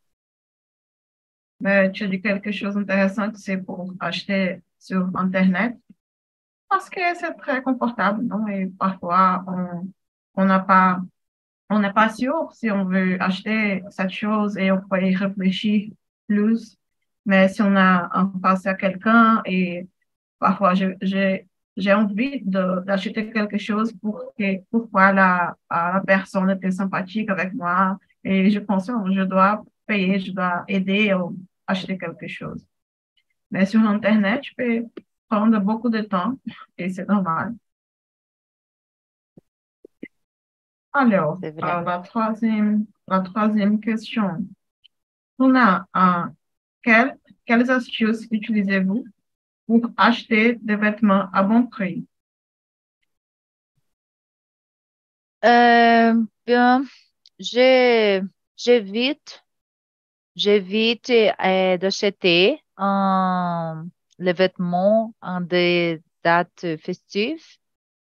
Mais 1.64 1.90
tu 1.92 2.04
as 2.04 2.08
dit 2.08 2.20
quelque 2.20 2.52
chose 2.52 2.74
d'intéressant, 2.74 3.34
c'est 3.34 3.56
pour 3.56 3.94
acheter 3.98 4.60
sur 4.78 5.10
Internet. 5.16 5.76
Parce 6.68 6.90
que 6.90 7.00
c'est 7.14 7.34
très 7.34 7.62
confortable, 7.62 8.22
non? 8.24 8.46
Et 8.48 8.66
parfois, 8.78 9.44
on 10.34 10.44
n'a 10.44 10.60
pas, 10.60 11.00
on 11.70 11.78
n'est 11.80 11.92
pas 11.92 12.10
sûr 12.10 12.52
si 12.52 12.70
on 12.70 12.84
veut 12.84 13.20
acheter 13.22 13.82
cette 13.90 14.10
chose 14.10 14.56
et 14.58 14.70
on 14.72 14.80
peut 14.82 15.02
y 15.02 15.14
réfléchir 15.16 15.90
plus. 16.26 16.76
Mais 17.26 17.48
si 17.48 17.62
on 17.62 17.74
a 17.76 18.10
en 18.14 18.38
face 18.40 18.66
à 18.66 18.74
quelqu'un 18.74 19.42
et 19.46 19.88
parfois 20.38 20.74
j'ai, 20.74 21.46
j'ai 21.76 21.92
envie 21.94 22.42
d'acheter 22.44 23.30
quelque 23.30 23.58
chose 23.58 23.92
pour 24.02 24.34
que, 24.38 24.60
pourquoi 24.70 25.12
la, 25.12 25.56
la 25.70 26.02
personne 26.06 26.50
était 26.50 26.70
sympathique 26.70 27.30
avec 27.30 27.54
moi 27.54 27.98
et 28.24 28.50
je 28.50 28.58
pense 28.58 28.86
que 28.88 28.92
je 29.14 29.22
dois 29.22 29.64
payer, 29.86 30.18
je 30.18 30.32
dois 30.32 30.64
aider 30.68 31.14
acheter 31.66 31.98
quelque 31.98 32.28
chose. 32.28 32.66
Mais 33.50 33.66
sur 33.66 33.80
Internet, 33.80 34.44
je 34.44 34.52
peux 34.56 34.86
prendre 35.28 35.58
beaucoup 35.60 35.90
de 35.90 36.02
temps 36.02 36.38
et 36.78 36.90
c'est 36.90 37.08
normal. 37.08 37.54
Alors, 40.94 41.40
euh, 41.62 41.82
la 41.82 41.98
troisième, 42.00 42.86
la 43.08 43.20
troisième 43.20 43.80
question. 43.80 44.46
On 45.38 45.54
a 45.56 45.86
quel- 46.82 47.18
quelles 47.46 47.70
astuces 47.70 48.26
utilisez-vous 48.30 49.04
pour 49.66 49.90
acheter 49.96 50.56
des 50.62 50.76
vêtements 50.76 51.30
à 51.32 51.42
bon 51.44 51.66
prix? 51.66 52.06
Euh, 55.44 56.14
bien, 56.46 56.84
j'évite, 58.56 59.43
j'évite 60.36 61.10
euh, 61.10 61.76
d'acheter 61.78 62.60
euh, 62.80 63.82
les 64.18 64.32
vêtements 64.32 65.14
en 65.22 65.40
des 65.40 66.02
dates 66.24 66.66
festives, 66.78 67.44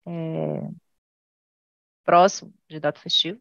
euh, 0.09 0.61
proches 2.05 2.45
de 2.71 2.79
dates 2.79 2.99
festives. 2.99 3.39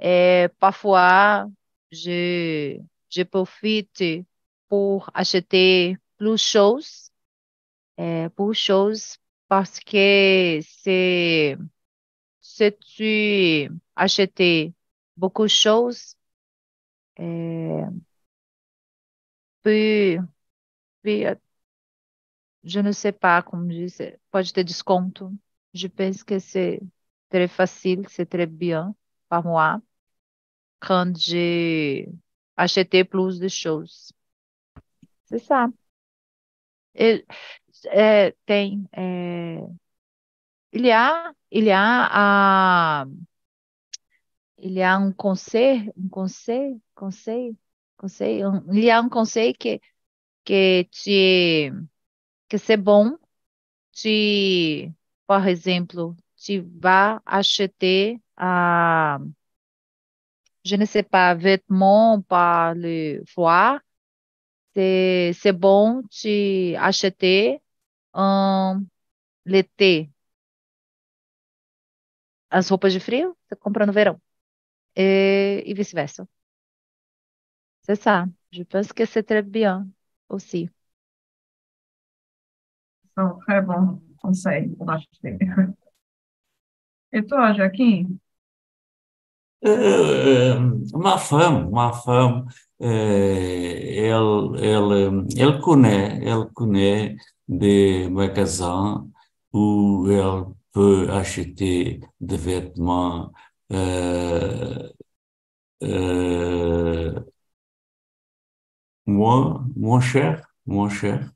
Et 0.00 0.48
parfois, 0.60 1.48
je, 1.92 2.78
je 3.10 3.22
profite 3.24 4.04
pour 4.68 5.10
acheter 5.14 5.98
plus 6.18 6.38
choses, 6.42 7.10
euh, 8.00 8.28
plus 8.30 8.54
choses 8.54 9.18
parce 9.48 9.80
que 9.80 10.60
c'est 10.62 11.56
si 12.40 12.72
tu 12.96 13.70
acheter 13.96 14.74
beaucoup 15.16 15.44
de 15.44 15.48
choses, 15.48 16.16
puis, 19.62 20.18
puis, 21.02 21.26
euh, 21.26 21.34
je 22.64 22.80
ne 22.80 22.92
sais 22.92 23.12
pas 23.12 23.42
como 23.42 23.66
dizer, 23.68 24.18
pode 24.30 24.52
ter 24.52 24.64
desconto. 24.64 25.32
Je 25.74 25.88
pense 25.88 26.24
que 26.24 26.38
c'est 26.38 26.80
très 27.30 27.48
facile, 27.48 28.06
c'est 28.08 28.26
très 28.26 28.46
bien 28.46 28.94
para 29.28 29.42
moi 29.42 29.80
quand 30.80 31.16
j'ai 31.18 32.08
acheté 32.56 33.04
plus 33.04 33.38
de 33.40 33.48
choses. 33.48 34.12
C'est 35.24 35.38
ça. 35.38 35.68
Et, 36.94 37.24
é, 37.90 38.32
tem, 38.46 38.88
é, 38.92 39.58
y 40.72 40.90
a, 40.90 41.32
il 41.50 41.64
y 41.64 41.70
a, 41.72 42.08
ah, 42.10 43.06
il 44.58 44.72
y 44.72 44.82
a 44.82 44.94
un 44.96 45.12
conseil, 45.12 45.92
un 46.96 47.00
conseil, 47.00 47.56
conseil, 47.96 48.40
conseil, 48.40 48.42
un- 48.42 48.64
il 48.72 48.84
y 48.84 48.90
a 48.90 48.98
un 48.98 49.08
conseil 49.08 49.54
que, 49.54 49.78
que 50.44 50.82
te, 50.84 51.70
que 52.48 52.58
c'est 52.58 52.76
bon, 52.78 53.18
tu, 53.94 54.92
par 55.26 55.48
exemple, 55.48 55.96
tu 56.36 56.60
vas 56.80 57.22
acheter, 57.26 58.20
ah, 58.36 59.18
je 60.64 60.76
ne 60.76 60.84
sais 60.86 61.02
pas, 61.02 61.34
vêtements 61.34 62.22
par 62.22 62.74
le 62.74 63.22
voir, 63.36 63.80
c'est, 64.74 65.32
c'est 65.34 65.52
bon, 65.52 66.02
tu 66.10 66.74
acheter 66.76 67.60
en 68.14 68.80
l'été, 69.46 70.10
as 72.50 72.68
roupas 72.70 72.90
de 72.92 73.00
frio, 73.00 73.36
você 73.46 73.56
compra 73.56 73.86
no 73.86 73.92
verão. 73.92 74.20
Et, 74.96 75.64
et 75.66 75.74
vice-versa. 75.74 76.28
C'est 77.86 77.96
ça. 77.96 78.26
Je 78.52 78.62
pense 78.64 78.92
que 78.92 79.04
c'est 79.06 79.22
très 79.24 79.42
bien 79.42 79.88
aussi. 80.28 80.68
C'est 83.16 83.22
un 83.22 83.30
très 83.46 83.60
bon 83.62 84.00
conseil 84.20 84.68
pour 84.76 84.90
acheter. 84.90 85.38
Et 87.14 87.24
toi, 87.26 87.54
Joaquim? 87.54 88.18
Euh, 89.66 90.60
ma 90.94 91.16
femme, 91.16 91.70
ma 91.70 91.92
femme, 91.92 92.46
euh, 92.82 92.86
elle, 92.86 94.60
elle, 94.62 95.24
elle 95.38 95.60
connaît, 95.60 96.20
elle 96.22 96.46
connaît 96.54 97.16
des 97.48 98.08
magasins 98.10 99.06
où 99.54 100.06
elle 100.10 100.44
peut 100.72 101.08
acheter 101.10 102.00
des 102.20 102.36
vêtements 102.36 103.32
euh, 103.72 104.88
euh, 105.82 107.20
moins, 109.06 109.66
moins 109.76 110.00
chers, 110.00 110.46
moins 110.66 110.88
chers. 110.88 111.30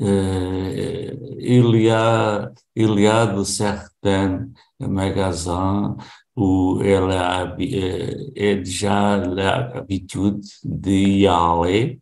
Euh, 0.00 1.12
il 1.38 1.76
y 1.82 1.90
a, 1.90 2.52
il 2.76 3.00
y 3.00 3.06
a 3.06 3.26
de 3.26 3.42
certains 3.44 4.48
magasins 4.78 5.96
où 6.36 6.80
elle 6.84 7.10
a, 7.10 7.56
euh, 7.58 8.30
est 8.36 8.56
déjà 8.56 9.18
l'habitude 9.18 10.44
d'y 10.64 11.26
aller. 11.26 12.00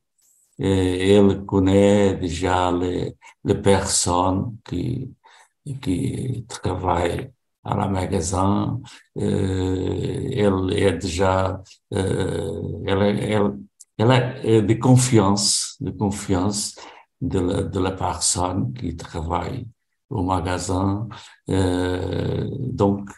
Et 0.58 1.12
elle 1.14 1.44
connaît 1.44 2.14
déjà 2.16 2.72
les, 2.72 3.16
les 3.44 3.54
personnes 3.54 4.56
qui, 4.64 5.14
qui 5.82 6.44
travaillent 6.48 7.30
à 7.64 7.74
la 7.76 7.88
magasin. 7.88 8.80
Euh, 9.18 10.28
elle 10.32 10.78
est 10.78 10.92
déjà, 10.98 11.62
euh, 11.94 12.62
elle, 12.86 13.02
elle, 13.20 13.52
elle 13.98 14.10
a 14.10 14.34
euh, 14.44 14.62
de 14.62 14.74
confiance, 14.74 15.76
de 15.80 15.90
confiance 15.90 16.76
de 17.20 17.38
la, 17.40 17.62
de 17.62 17.80
la 17.80 17.92
personne 17.92 18.72
qui 18.74 18.96
travaille 18.96 19.66
au 20.10 20.22
magasin. 20.22 21.08
Euh, 21.50 22.48
donc, 22.50 23.08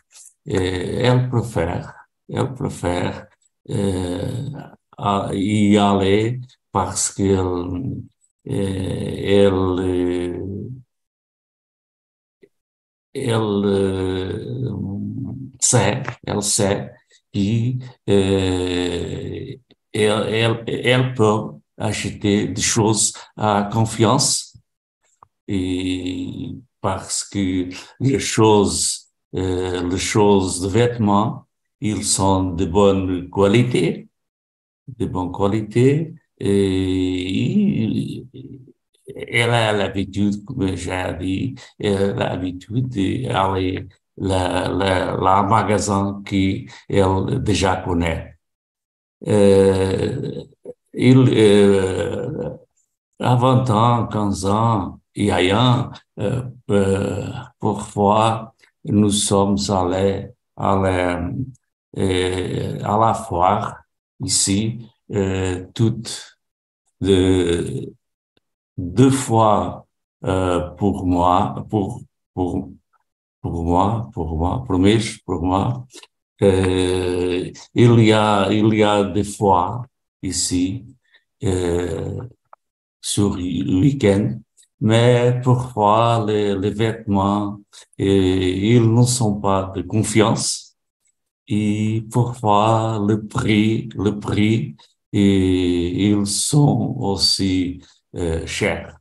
euh, 0.48 1.00
elle 1.02 1.28
préfère, 1.28 1.94
elle 2.28 2.54
préfère 2.54 3.26
euh, 3.70 4.50
à 4.96 5.30
y 5.32 5.76
aller 5.78 6.40
parce 6.72 7.12
qu'elle 7.12 8.02
elle, 8.44 9.52
euh, 9.52 10.68
elle 13.14 13.40
euh, 13.64 14.70
sait, 15.60 16.02
elle 16.26 16.42
sait 16.42 16.92
qu'elle 19.98 20.28
elle, 20.28 20.64
elle, 20.66 20.86
elle 20.86 21.14
peut 21.14 21.40
acheter 21.76 22.48
des 22.48 22.62
choses 22.62 23.12
à 23.36 23.68
confiance 23.72 24.56
et 25.46 26.54
parce 26.80 27.24
que 27.24 27.68
les 28.00 28.18
choses, 28.18 29.08
euh, 29.34 29.88
les 29.88 29.98
choses 29.98 30.60
de 30.60 30.68
vêtements, 30.68 31.46
ils 31.80 32.04
sont 32.04 32.52
de 32.54 32.64
bonne 32.66 33.30
qualité, 33.30 34.08
de 34.98 35.06
bonne 35.06 35.32
qualité 35.32 36.14
et 36.38 38.24
elle 39.28 39.50
a 39.50 39.72
l'habitude, 39.72 40.44
comme 40.44 40.76
j'ai 40.76 41.16
dit, 41.20 41.54
elle 41.78 42.20
a 42.22 42.30
l'habitude 42.30 42.88
d'aller 42.88 43.86
la, 44.16 44.68
la, 44.68 45.16
la 45.16 45.42
magasin 45.42 46.22
qu'elle 46.24 47.42
déjà 47.42 47.76
connaît. 47.76 48.37
Euh, 49.26 50.44
il, 50.94 51.18
euh, 51.18 52.50
à 53.20 53.36
20 53.36 53.68
ans, 53.70 54.06
15 54.06 54.46
ans, 54.46 55.00
il 55.14 55.26
y 55.26 55.30
a 55.50 55.60
un, 55.60 55.90
euh, 56.20 56.42
euh, 56.70 57.30
parfois, 57.60 58.54
nous 58.84 59.10
sommes 59.10 59.56
allés 59.70 60.28
à 60.56 60.76
la, 60.76 61.30
euh, 61.98 62.78
à 62.84 62.98
la 62.98 63.14
foire 63.14 63.82
ici, 64.20 64.78
euh, 65.12 65.66
toutes 65.74 66.38
de, 67.00 67.92
deux 68.76 69.10
fois 69.10 69.86
pour 70.78 71.06
moi, 71.06 71.64
pour, 71.70 72.00
pour, 72.34 72.70
moi, 73.42 74.10
pour 74.12 74.36
moi, 74.36 74.64
pour 74.66 74.78
mês, 74.78 75.00
pour 75.24 75.42
moi. 75.42 75.86
Euh, 76.42 77.50
il 77.74 78.00
y 78.00 78.12
a, 78.12 78.48
il 78.52 78.74
y 78.74 78.82
a 78.82 79.04
des 79.04 79.24
fois 79.24 79.86
ici, 80.22 80.84
euh, 81.44 82.22
sur 83.00 83.36
le 83.36 83.80
week-end, 83.80 84.38
mais 84.80 85.40
parfois 85.42 86.24
les, 86.26 86.56
les 86.56 86.70
vêtements, 86.70 87.60
et, 87.98 88.74
ils 88.74 88.92
ne 88.94 89.02
sont 89.04 89.40
pas 89.40 89.72
de 89.74 89.82
confiance 89.82 90.76
et 91.48 92.04
parfois 92.12 93.00
le 93.06 93.26
prix, 93.26 93.88
le 93.96 94.18
prix, 94.20 94.76
et 95.12 96.08
ils 96.10 96.26
sont 96.26 96.94
aussi 96.98 97.82
euh, 98.16 98.46
chers. 98.46 98.98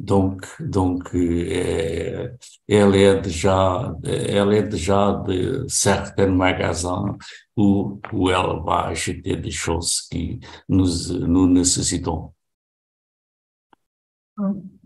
Donc, 0.00 0.46
donc 0.60 1.14
euh, 1.14 2.28
elle 2.66 2.94
est 2.96 3.20
déjà, 3.20 3.94
elle 4.02 4.54
est 4.54 4.62
déjà 4.62 5.22
de 5.26 5.66
certains 5.68 6.28
magasins 6.28 7.18
où, 7.54 8.00
où 8.10 8.30
elle 8.30 8.62
va 8.64 8.86
acheter 8.86 9.36
des 9.36 9.50
choses 9.50 10.08
que 10.10 10.38
nous, 10.70 10.86
nous 11.28 11.46
nécessitons. 11.48 12.32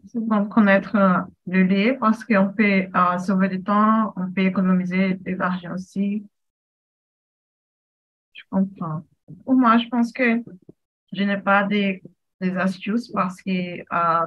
C'est 0.06 0.20
bon 0.20 0.40
de 0.42 0.48
connaître 0.48 0.96
euh, 0.96 1.20
le 1.46 1.62
lait 1.62 1.96
parce 1.98 2.24
qu'on 2.24 2.52
peut 2.52 2.88
euh, 2.94 3.18
sauver 3.18 3.48
du 3.48 3.62
temps, 3.62 4.12
on 4.16 4.32
peut 4.32 4.42
économiser 4.42 5.14
de 5.14 5.32
l'argent 5.36 5.74
aussi. 5.74 6.26
Je 8.32 8.42
comprends. 8.50 9.04
Pour 9.44 9.54
moi, 9.54 9.78
je 9.78 9.88
pense 9.88 10.12
que 10.12 10.42
je 11.12 11.22
n'ai 11.22 11.38
pas 11.38 11.62
des, 11.64 12.02
des 12.40 12.56
astuces 12.56 13.08
parce 13.12 13.40
que 13.42 13.78
euh, 13.80 14.26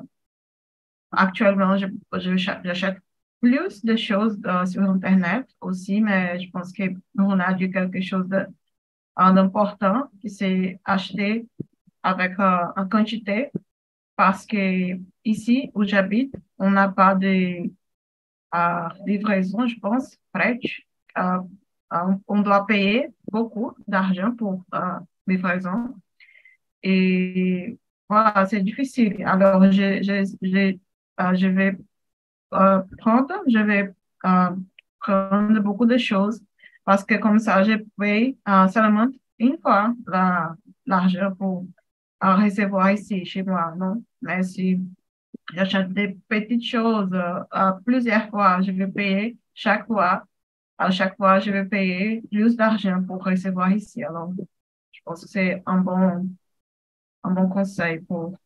actuellement, 1.12 1.78
j'achète 1.78 2.98
plus 3.42 3.84
de 3.86 3.96
choses 3.96 4.40
euh, 4.46 4.66
sur 4.66 4.82
Internet 4.84 5.48
aussi, 5.62 6.02
mais 6.02 6.40
je 6.40 6.50
pense 6.52 6.74
qu'on 6.74 7.40
a 7.40 7.54
dû 7.54 7.72
quelque 7.72 8.02
chose 8.02 8.28
d'important 9.17 10.10
qui 10.22 10.30
s'est 10.30 10.80
acheté 10.86 11.48
avec 12.04 12.39
euh, 12.39 12.65
en 12.76 12.88
quantité 12.88 13.52
parce 14.15 14.46
que 14.46 15.00
ici 15.26 15.72
où 15.76 15.84
j'habite, 15.84 16.34
on 16.58 16.72
n'a 16.72 16.89
pas 16.89 17.15
de 17.15 17.70
euh, 18.56 18.89
livraison, 19.06 19.67
je 19.67 19.80
pense, 19.80 20.17
prête. 20.34 20.62
On 22.28 22.41
doit 22.41 22.65
payer 22.65 23.08
beaucoup 23.32 23.74
d'argent 23.88 24.32
pour 24.36 24.63
livraison. 25.28 25.96
Et 26.84 27.78
voilà, 28.10 28.46
c'est 28.46 28.62
difficile. 28.62 29.24
Alors, 29.26 29.72
je, 29.72 30.78
euh, 31.19 31.36
je 31.36 31.47
vais 31.47 31.77
euh, 32.53 32.82
prendre, 32.99 33.34
je 33.47 33.60
vais 33.60 33.93
euh, 34.25 34.49
prendre 34.99 35.60
beaucoup 35.62 35.86
de 35.86 35.97
choses 35.97 36.41
parce 36.86 37.03
que 37.03 37.15
comme 37.15 37.39
ça, 37.39 37.63
je 37.63 37.73
paye 37.99 38.38
seulement 38.73 39.08
une 39.39 39.58
fois 39.62 39.93
l'argent 40.86 41.34
pour 41.36 41.65
recevoir 42.21 42.91
ici 42.91 43.25
chez 43.25 43.43
moi. 43.43 43.73
Non? 43.77 44.03
Mais 44.21 44.43
si 44.43 44.80
j'achète 45.53 45.91
des 45.93 46.17
petites 46.30 46.63
choses 46.63 47.12
plusieurs 47.86 48.30
fois, 48.30 48.62
je 48.62 48.71
vais 48.71 48.88
payer 48.88 49.38
chaque 49.53 49.88
fois. 49.88 50.25
À 50.77 50.91
chaque 50.91 51.17
fois, 51.17 51.39
je 51.39 51.51
vais 51.51 51.65
payer 51.65 52.21
plus 52.32 52.56
d'argent 52.56 53.03
pour 53.03 53.23
recevoir 53.23 53.71
ici. 53.71 54.03
Alors, 54.03 54.32
je 54.91 55.01
pense 55.03 55.23
que 55.23 55.30
c'est 55.30 55.63
un 55.65 55.80
bon, 55.80 56.30
un 57.23 57.32
bon 57.32 57.49
conseil 57.49 57.99
pour 58.01 58.38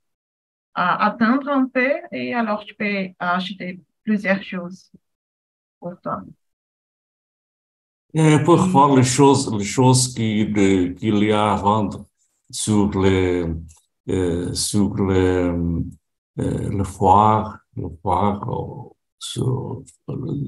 attendre 0.76 1.50
un 1.50 1.68
peu 1.68 1.92
et 2.12 2.34
alors 2.34 2.66
tu 2.66 2.76
peux 2.76 3.10
acheter 3.20 3.80
plusieurs 4.04 4.44
choses 4.44 4.92
pour 5.80 6.00
toi. 6.02 6.24
Et 8.14 8.38
pour 8.44 8.58
voir 8.58 8.96
les 8.96 9.04
choses, 9.04 9.54
les 9.58 9.64
choses 9.64 10.14
qu'il 10.14 11.24
y 11.24 11.32
a 11.32 11.54
à 11.54 11.56
vendre 11.56 12.06
sur 12.50 12.90
les, 13.02 13.46
euh, 14.10 14.54
sur 14.54 14.96
les, 14.96 15.14
euh, 15.14 15.82
le 16.38 16.84
foire, 16.84 17.60
le 17.78 17.88
foire 18.02 18.42
sur, 19.20 19.84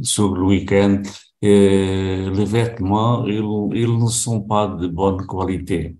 sur 0.02 0.36
le 0.36 0.44
week-end, 0.44 1.02
et 1.42 2.30
les 2.32 2.46
vêtements, 2.46 3.26
ils, 3.28 3.36
ils 3.76 3.98
ne 3.98 4.08
sont 4.10 4.42
pas 4.42 4.68
de 4.68 4.88
bonne 4.88 5.26
qualité. 5.28 5.96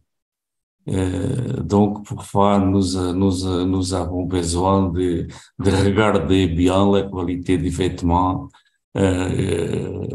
Euh, 0.90 1.62
donc, 1.62 2.08
parfois, 2.08 2.60
nous, 2.60 3.14
nous, 3.14 3.66
nous 3.66 3.94
avons 3.94 4.24
besoin 4.24 4.90
de, 4.90 5.28
de 5.60 5.72
regarder 5.72 6.48
bien 6.48 6.92
la 6.92 7.04
qualité 7.04 7.58
des 7.58 7.70
vêtements. 7.70 8.50
Euh, 8.98 10.08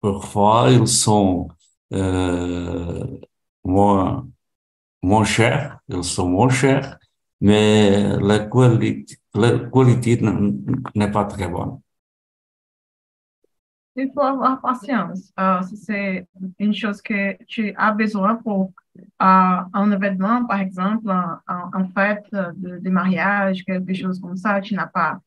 parfois, 0.00 0.68
ils 0.70 0.86
sont 0.86 1.48
euh, 1.92 3.04
moins, 3.64 4.26
moins 5.02 5.24
chers, 5.24 5.78
ils 5.88 6.04
sont 6.04 6.28
moins 6.28 6.48
chers, 6.48 6.98
mais 7.40 8.16
la 8.20 8.40
qualité, 8.40 9.18
la 9.34 9.58
qualité 9.58 10.20
n'est 10.94 11.10
pas 11.10 11.24
très 11.24 11.48
bonne. 11.48 11.80
Il 13.96 14.10
faut 14.12 14.22
avoir 14.22 14.60
patience. 14.60 15.32
Euh, 15.38 15.60
c'est 15.86 16.26
une 16.58 16.74
chose 16.74 17.00
que 17.00 17.36
tu 17.44 17.72
as 17.76 17.92
besoin 17.92 18.34
pour 18.36 18.72
euh, 18.98 19.04
un 19.20 19.92
événement, 19.92 20.44
par 20.46 20.60
exemple, 20.60 21.10
en, 21.10 21.88
fête 21.94 22.26
de, 22.32 22.90
mariage, 22.90 23.64
quelque 23.64 23.94
chose 23.94 24.20
comme 24.20 24.36
ça. 24.36 24.60
Tu 24.60 24.74
n'as 24.74 24.86
pas 24.86 25.20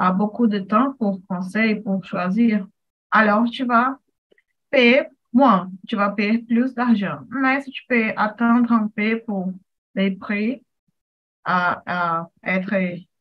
euh, 0.00 0.10
beaucoup 0.10 0.46
de 0.46 0.58
temps 0.58 0.94
pour 0.94 1.20
penser, 1.28 1.76
pour 1.76 2.04
choisir. 2.04 2.66
Alors, 3.10 3.44
tu 3.50 3.64
vas 3.64 3.98
payer 4.70 5.04
moins, 5.32 5.70
tu 5.88 5.96
vas 5.96 6.10
payer 6.10 6.38
plus 6.38 6.74
d'argent. 6.74 7.20
Mais 7.30 7.60
si 7.62 7.70
tu 7.70 7.82
peux 7.88 8.12
attendre 8.16 8.72
un 8.72 8.88
peu 8.88 9.22
pour 9.26 9.52
les 9.94 10.12
prix 10.12 10.64
à, 11.44 12.28
être 12.44 12.74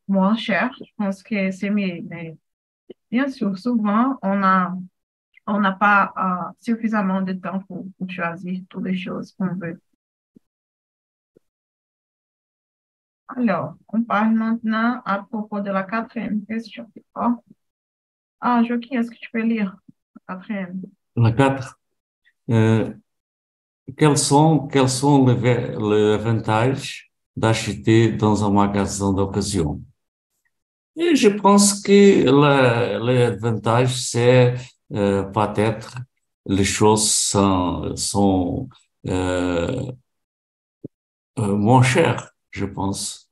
moins 0.07 0.35
chers, 0.35 0.73
je 0.79 0.91
pense 0.97 1.23
que 1.23 1.51
c'est 1.51 1.69
mieux. 1.69 2.01
Mais 2.09 2.37
Bien 3.11 3.27
sûr, 3.27 3.57
souvent, 3.57 4.17
on 4.21 4.43
a 4.43 4.75
on 5.49 5.59
n'a 5.59 5.71
pas 5.71 6.13
uh, 6.15 6.63
suffisamment 6.63 7.21
de 7.21 7.33
temps 7.33 7.59
pour, 7.67 7.85
choisir 8.07 8.61
toutes 8.69 8.85
les 8.85 8.97
choses 8.97 9.33
qu'on 9.33 9.55
veut. 9.55 9.81
Alors, 13.35 13.75
on 13.93 14.03
parle 14.03 14.33
maintenant 14.33 15.01
à 15.05 15.23
propos 15.23 15.59
de 15.61 15.71
la 15.71 15.83
quatrième 15.83 16.45
question. 16.45 16.89
Oh. 17.15 17.35
Ah, 18.41 18.63
Joaquim, 18.63 18.99
est-ce 18.99 19.11
que 19.11 19.17
tu 19.17 19.29
peux 19.31 19.41
lire 19.41 19.75
la 20.15 20.35
quatrième? 20.35 20.81
La 21.15 21.31
quatre. 21.31 21.79
Euh, 22.49 22.93
quels 23.97 24.17
sont, 24.17 24.67
quels 24.67 24.89
sont 24.89 25.25
les, 25.27 26.13
avantages 26.13 27.11
d'acheter 27.35 28.11
dans 28.11 28.43
un 28.43 28.51
magasin 28.51 29.13
d'occasion? 29.13 29.81
Je 30.95 31.29
pense 31.29 31.81
que 31.81 32.25
l'avantage, 32.25 33.95
c'est 33.95 34.55
euh, 34.93 35.23
peut-être 35.23 35.95
les 36.45 36.63
choses 36.65 37.09
sont, 37.11 37.95
sont 37.95 38.69
euh, 39.07 39.91
euh, 41.37 41.55
moins 41.55 41.83
chères, 41.83 42.31
je 42.51 42.65
pense. 42.65 43.29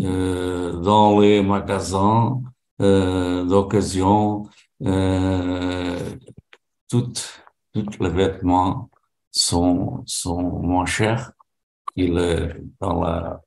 Euh, 0.00 0.72
dans 0.80 1.20
les 1.20 1.42
magasins, 1.42 2.42
d'occasion, 2.80 4.48
toutes, 6.88 7.42
toutes 7.72 7.98
les 8.00 8.10
vêtements 8.10 8.88
sont, 9.32 10.02
sont 10.06 10.42
moins 10.42 10.86
chers 10.86 11.32
qu'il 11.94 12.14
dans 12.80 13.02
la, 13.02 13.42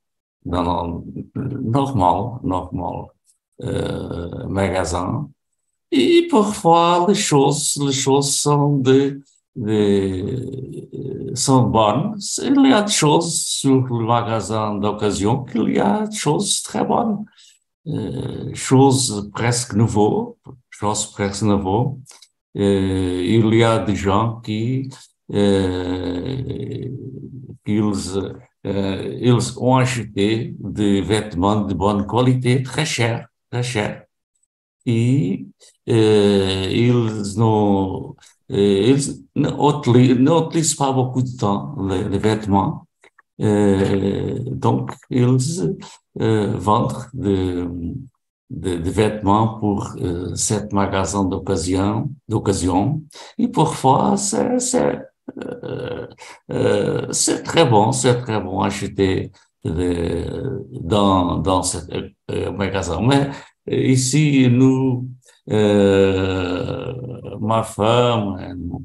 dans 0.45 1.04
le 1.36 1.60
normal, 1.62 2.39
normal 2.43 3.06
magasin. 4.49 5.30
Et 5.91 6.27
parfois, 6.30 7.06
les 7.08 7.15
choses, 7.15 7.77
les 7.86 7.91
choses 7.91 8.34
sont 8.36 8.77
de, 8.77 9.21
de, 9.56 11.30
sont 11.36 11.63
bonnes. 11.63 12.15
Il 12.41 12.69
y 12.69 12.73
a 12.73 12.84
des 12.84 12.91
choses 12.91 13.34
sur 13.36 13.86
le 13.88 14.06
magasin 14.06 14.75
d'occasion 14.75 15.43
qu'il 15.43 15.75
y 15.75 15.80
a 15.80 16.08
des 16.08 16.15
choses 16.15 16.62
très 16.63 16.84
bonnes. 16.84 17.25
Euh, 17.88 18.54
choses 18.54 19.30
presque 19.34 19.73
nouveaux, 19.73 20.38
choses 20.69 21.08
presque 21.08 21.43
nouveaux. 21.43 21.99
Euh, 22.58 23.23
il 23.25 23.54
y 23.56 23.63
a 23.63 23.80
des 23.80 23.95
gens 23.95 24.39
qui, 24.41 24.89
euh, 25.34 26.89
ils, 27.65 28.34
euh, 28.65 29.17
ils 29.19 29.60
ont 29.60 29.77
acheté 29.77 30.56
des 30.60 31.01
vêtements 31.01 31.62
de 31.62 31.73
bonne 31.73 32.06
qualité, 32.06 32.62
très 32.63 32.86
chers, 32.86 33.27
très 33.49 33.63
chers. 33.63 34.04
Ils 34.86 35.46
não 37.38 38.15
eles 38.50 39.24
não 39.36 40.50
beaucoup 40.94 41.22
de 41.22 41.38
temps 41.38 41.76
les, 41.88 42.17
vêtements. 42.17 42.86
Donc, 43.39 44.91
ils 45.10 45.38
vendent 46.15 47.08
de, 47.13 47.70
de, 48.50 48.89
vêtements 48.89 49.60
pour 49.60 49.96
euh, 50.02 50.36
cet 50.36 50.74
magasin 50.74 51.24
d'occasion, 51.24 52.12
d'occasion. 52.28 53.02
Et 53.38 53.48
parfois, 53.48 54.17
c'est, 54.17 55.04
très 57.44 57.65
bon, 57.65 57.91
c'est 57.94 58.22
très 58.22 58.41
bon 58.41 58.62
acheter 58.62 59.32
dans, 59.63 61.38
dans 61.38 61.62
magasin. 62.58 63.00
Mais 63.02 63.30
ici, 63.71 64.47
nous, 64.49 65.07
ma 67.39 67.63
femme 67.63 68.38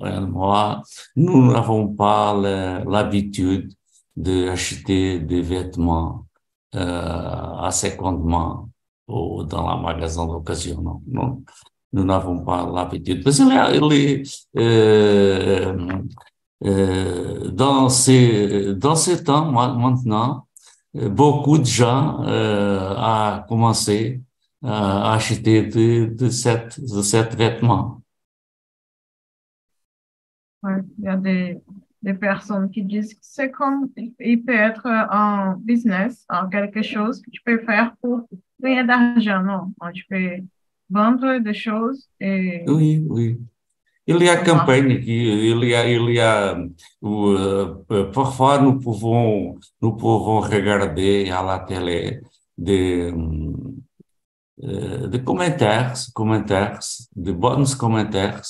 et 0.05 0.21
moi, 0.21 0.83
nous 1.17 1.53
n'avons 1.53 1.89
pas 1.89 2.35
l'habitude 2.87 3.73
d'acheter 4.17 5.21
des 5.21 5.43
vêtements 5.43 6.27
à 6.73 7.71
secondement 7.71 8.69
ou 9.09 9.45
dans 9.45 9.69
un 9.69 9.81
magasin 9.81 10.27
d'occasion. 10.27 11.03
Nous 11.93 12.05
n'avons 12.05 12.45
pas 12.45 12.69
l'habitude. 12.73 13.23
Parce 13.23 13.41
euh, 13.41 13.83
euh, 16.65 17.51
dans 17.51 17.89
ces 17.89 19.25
temps 19.25 19.53
maintenant, 19.53 20.47
beaucoup 20.95 21.59
de 21.59 21.65
gens 21.65 22.23
euh, 22.25 22.95
a 22.97 23.45
commencé 23.49 24.21
à 24.63 25.15
acheter 25.15 25.63
de, 25.63 26.07
de, 26.07 26.29
cette, 26.29 26.81
de 26.81 27.03
cette 27.03 27.35
vêtement. 27.35 28.03
Ouais, 30.63 30.81
il 30.99 31.05
y 31.05 31.09
a 31.09 31.17
des, 31.17 31.59
des 32.03 32.15
personnes 32.15 32.71
qui 32.71 32.83
disent 32.83 33.15
que 33.15 33.21
c'est 33.23 33.51
comme, 33.51 33.89
il 33.97 34.43
peut 34.43 34.55
être 34.55 34.87
un 34.87 35.57
business, 35.59 36.25
en 36.29 36.49
quelque 36.49 36.83
chose 36.83 37.21
que 37.23 37.31
tu 37.31 37.41
peux 37.45 37.59
faire 37.59 37.95
pour 38.01 38.29
gagner 38.61 38.85
d'argent, 38.85 39.43
non? 39.43 39.91
Tu 39.93 40.05
peux 40.09 40.43
vendre 40.91 41.39
des 41.39 41.55
choses 41.55 42.09
et... 42.21 42.65
Oui, 42.67 43.05
oui. 43.09 43.39
Y 44.09 44.29
a 44.29 44.37
campanha 44.37 44.95
il 44.95 45.65
y 45.65 45.75
a, 45.75 45.85
il 45.89 46.11
y 46.13 46.21
a 46.21 46.57
uh, 47.03 48.13
parfois 48.13 48.61
nous 48.61 48.79
pouvons, 48.79 49.59
nous 49.83 49.97
pouvons 49.97 50.39
regarder 50.39 51.29
à 51.29 51.43
la 51.43 51.59
télé 51.59 52.21
des, 52.57 53.13
uh, 54.63 55.09
des 55.09 55.23
commentaires, 55.23 55.95
commentaires, 56.15 56.81
de 57.15 57.33
bons 57.33 57.75
commentaires 57.75 58.43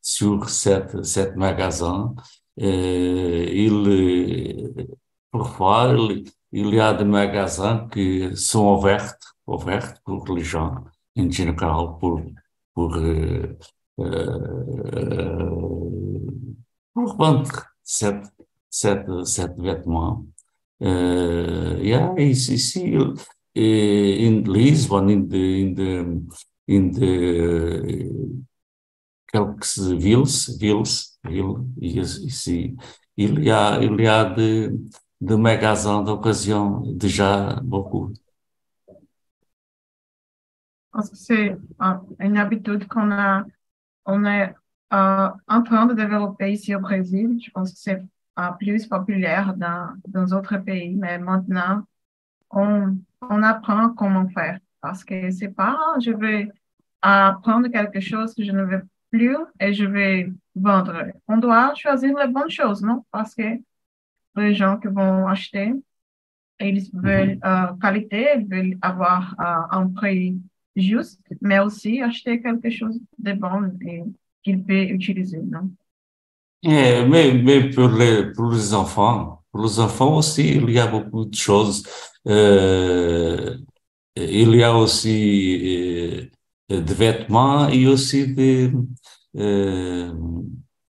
sur 0.00 0.48
cette, 0.48 1.04
cette 1.04 1.36
magasin. 1.36 2.14
Il, 2.56 3.76
parfois, 5.30 5.94
il, 5.96 6.24
il 6.52 6.74
y 6.74 6.80
a 6.80 6.92
des 6.92 7.04
magasins 7.04 7.88
qui 7.90 8.36
sont 8.36 8.76
ouverts, 8.76 9.14
ouverts 9.46 9.94
pour 10.04 10.26
les 10.34 10.44
gens 10.44 10.74
en 11.16 11.30
général, 11.30 11.86
pour, 11.98 12.20
pour 12.74 12.98
pour 16.94 17.16
vendre 17.16 17.50
cette, 17.82 18.24
cette, 18.70 19.24
cette 19.24 19.58
vêtement. 19.58 20.24
Uh, 20.80 21.78
yeah, 21.80 22.14
ici, 22.18 22.96
in 23.54 24.44
Lisbon, 24.44 25.08
in 25.08 25.28
the, 25.28 25.60
in 25.60 25.74
the, 25.74 26.22
in 26.68 26.90
the 26.92 28.32
quelques 29.32 29.78
villes, 29.78 30.56
villes, 30.58 31.18
villes 31.24 32.18
ici, 32.24 32.76
il 33.16 33.44
y 33.44 33.50
a, 33.50 33.78
il 33.82 34.00
y 34.00 34.06
a 34.06 34.24
de, 34.24 34.78
de 35.20 35.36
magasins 35.36 36.02
d'occasion 36.02 36.82
déjà 36.94 37.60
que 41.10 41.16
c'est 41.16 41.56
une 42.20 42.36
habitude 42.36 42.86
qu'on 42.86 43.10
a 43.12 43.44
on 44.04 44.24
est 44.24 44.54
euh, 44.92 45.28
en 45.48 45.62
train 45.62 45.86
de 45.86 45.94
développer 45.94 46.52
ici 46.52 46.74
au 46.74 46.80
Brésil. 46.80 47.38
Je 47.44 47.50
pense 47.50 47.72
que 47.72 47.78
c'est 47.78 48.02
euh, 48.38 48.50
plus 48.58 48.86
populaire 48.86 49.54
dans, 49.56 49.94
dans 50.08 50.24
d'autres 50.24 50.58
pays, 50.58 50.94
mais 50.96 51.18
maintenant, 51.18 51.84
on, 52.52 52.96
on 53.28 53.42
apprend 53.42 53.90
comment 53.90 54.28
faire. 54.28 54.58
Parce 54.80 55.04
que 55.04 55.30
c'est 55.30 55.48
pas, 55.48 55.78
je 56.00 56.10
vais 56.10 56.48
apprendre 57.00 57.68
quelque 57.68 58.00
chose 58.00 58.34
que 58.34 58.44
je 58.44 58.52
ne 58.52 58.62
veux 58.62 58.82
plus 59.10 59.36
et 59.60 59.72
je 59.72 59.84
vais 59.84 60.32
vendre. 60.54 61.06
On 61.28 61.36
doit 61.36 61.74
choisir 61.74 62.16
les 62.16 62.28
bonnes 62.28 62.50
choses, 62.50 62.82
non? 62.82 63.04
Parce 63.10 63.34
que 63.34 63.58
les 64.36 64.54
gens 64.54 64.76
qui 64.78 64.88
vont 64.88 65.26
acheter, 65.26 65.72
ils 66.60 66.90
veulent 66.92 67.38
euh, 67.44 67.66
qualité, 67.80 68.28
ils 68.38 68.46
veulent 68.46 68.78
avoir 68.80 69.34
euh, 69.38 69.78
un 69.78 69.88
prix 69.88 70.36
juste, 70.74 71.20
mais 71.40 71.58
aussi 71.58 72.00
acheter 72.00 72.40
quelque 72.40 72.70
chose 72.70 72.98
de 73.18 73.32
bon 73.32 73.76
et 73.82 74.02
qu'il 74.42 74.64
peut 74.64 74.82
utiliser, 74.82 75.40
non? 75.42 75.70
Mais, 76.64 77.04
mais 77.34 77.70
pour, 77.70 77.88
les, 77.88 78.32
pour 78.32 78.52
les 78.52 78.72
enfants, 78.72 79.42
pour 79.50 79.64
les 79.64 79.80
enfants 79.80 80.16
aussi, 80.18 80.56
il 80.56 80.70
y 80.70 80.78
a 80.78 80.86
beaucoup 80.86 81.24
de 81.24 81.34
choses. 81.34 81.84
Il 84.16 84.54
y 84.56 84.62
a 84.62 84.76
aussi 84.76 86.30
euh, 86.70 86.80
de 86.80 86.94
vêtements 86.94 87.68
et 87.68 87.86
aussi 87.86 88.34
de, 88.34 88.70
euh, 89.36 90.12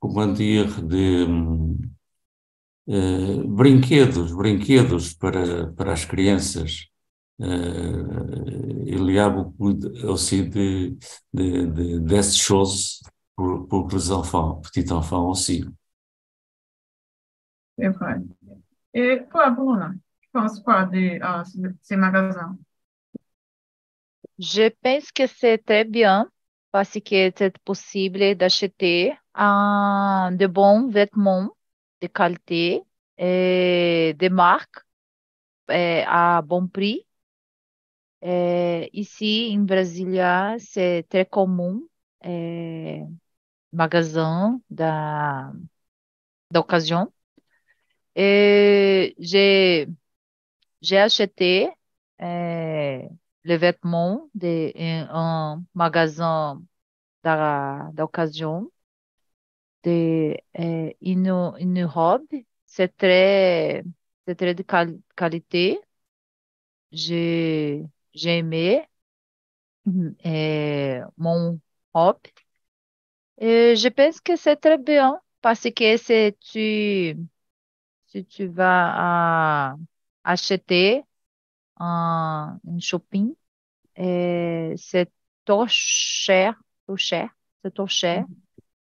comment 0.00 0.26
dire, 0.28 0.82
de 0.82 1.26
brinquedos, 2.86 4.32
brinquedos 4.34 5.14
para, 5.14 5.66
para 5.76 5.92
as 5.92 6.04
crianças. 6.06 6.86
il 7.40 9.10
y 9.10 9.18
a 9.18 9.28
beaucoup 9.30 9.78
aussi 10.04 10.48
de, 10.48 10.96
de, 11.32 11.66
de, 11.66 11.98
de 11.98 12.22
choses 12.22 13.02
pour, 13.36 13.68
pour 13.68 13.88
les 13.92 14.10
enfants, 14.10 14.56
petits 14.56 14.90
enfants 14.92 15.28
aussi. 15.30 15.64
C'est 17.78 17.88
vrai. 17.88 18.16
Et 18.94 19.22
toi, 19.30 19.50
Bruna, 19.50 19.94
tu 20.28 20.38
penses 20.38 20.60
quoi 20.60 20.84
de 20.84 21.18
uh, 21.18 21.74
ces 21.82 21.96
magasins? 21.96 22.56
Je 24.38 24.68
pense 24.82 25.10
que 25.10 25.26
c'est 25.26 25.58
très 25.58 25.84
bien 25.84 26.30
parce 26.70 26.98
que 27.00 27.32
c'est 27.36 27.58
possible 27.58 28.34
d'acheter 28.36 29.16
uh, 29.36 30.30
de 30.32 30.46
bons 30.46 30.88
vêtements 30.88 31.50
de 32.00 32.06
qualité 32.06 32.82
et 33.16 34.14
de 34.18 34.28
marque 34.28 34.84
et 35.70 36.04
à 36.06 36.42
bon 36.42 36.68
prix 36.68 37.04
é, 38.20 38.90
ici, 38.92 39.50
em 39.52 39.64
Brasília, 39.64 40.56
c'est 40.58 41.04
très 41.08 41.26
é, 42.22 43.06
magasin 43.72 44.60
da, 44.70 45.52
da 46.50 46.60
occasion. 46.60 47.12
Et 48.14 49.14
j'ai, 49.18 49.88
j'ai 50.80 50.98
acheté 50.98 51.70
é, 52.18 53.08
les 53.44 53.56
vêtements 53.58 54.28
de 54.34 54.72
un 55.10 55.64
magasin 55.74 56.62
da, 57.24 57.90
da 57.94 58.04
occasion 58.04 58.70
de 59.82 60.36
é, 60.54 60.96
une, 61.00 61.28
une 61.58 61.84
robe. 61.84 62.26
C'est 62.66 62.96
très, 62.96 63.82
très 64.36 64.54
de 64.54 64.62
qualité. 65.16 65.80
J'ai 66.92 67.84
j'ai 68.12 68.38
aimé. 68.38 68.86
et 70.24 71.00
mon. 71.16 71.60
Et 73.38 73.76
je 73.76 73.88
pense 73.88 74.20
que 74.20 74.36
c'est 74.36 74.56
très 74.56 74.78
bien 74.78 75.20
parce 75.42 75.62
que 75.74 75.96
si 75.96 76.34
tu, 76.40 77.16
si 78.08 78.24
tu 78.26 78.46
vas 78.48 79.76
acheter 80.24 81.04
un, 81.78 82.60
shopping, 82.80 83.34
c'est 83.96 85.10
trop 85.44 85.66
cher, 85.68 86.54
trop 86.86 86.96
cher, 86.96 87.30
c'est 87.64 87.74
trop 87.74 87.86
cher. 87.86 88.24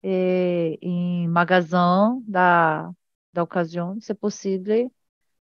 Et 0.03 0.79
em 0.81 1.27
magasin 1.27 2.21
da, 2.27 2.91
da 3.33 3.43
ocasião, 3.43 3.99
se 4.01 4.13
possível, 4.13 4.91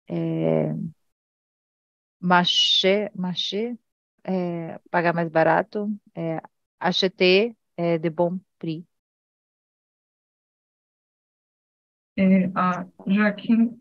é, 0.08 0.74
marché, 2.20 3.10
marché 3.14 3.76
é, 4.24 4.78
pagar 4.90 5.14
mais 5.14 5.28
barato, 5.30 5.90
é, 6.14 6.40
acheter 6.78 7.56
é, 7.76 7.98
de 7.98 8.10
bom 8.10 8.38
prix. 8.58 8.86
Et 12.16 12.44
euh, 12.44 12.84
Joaquin 13.06 13.79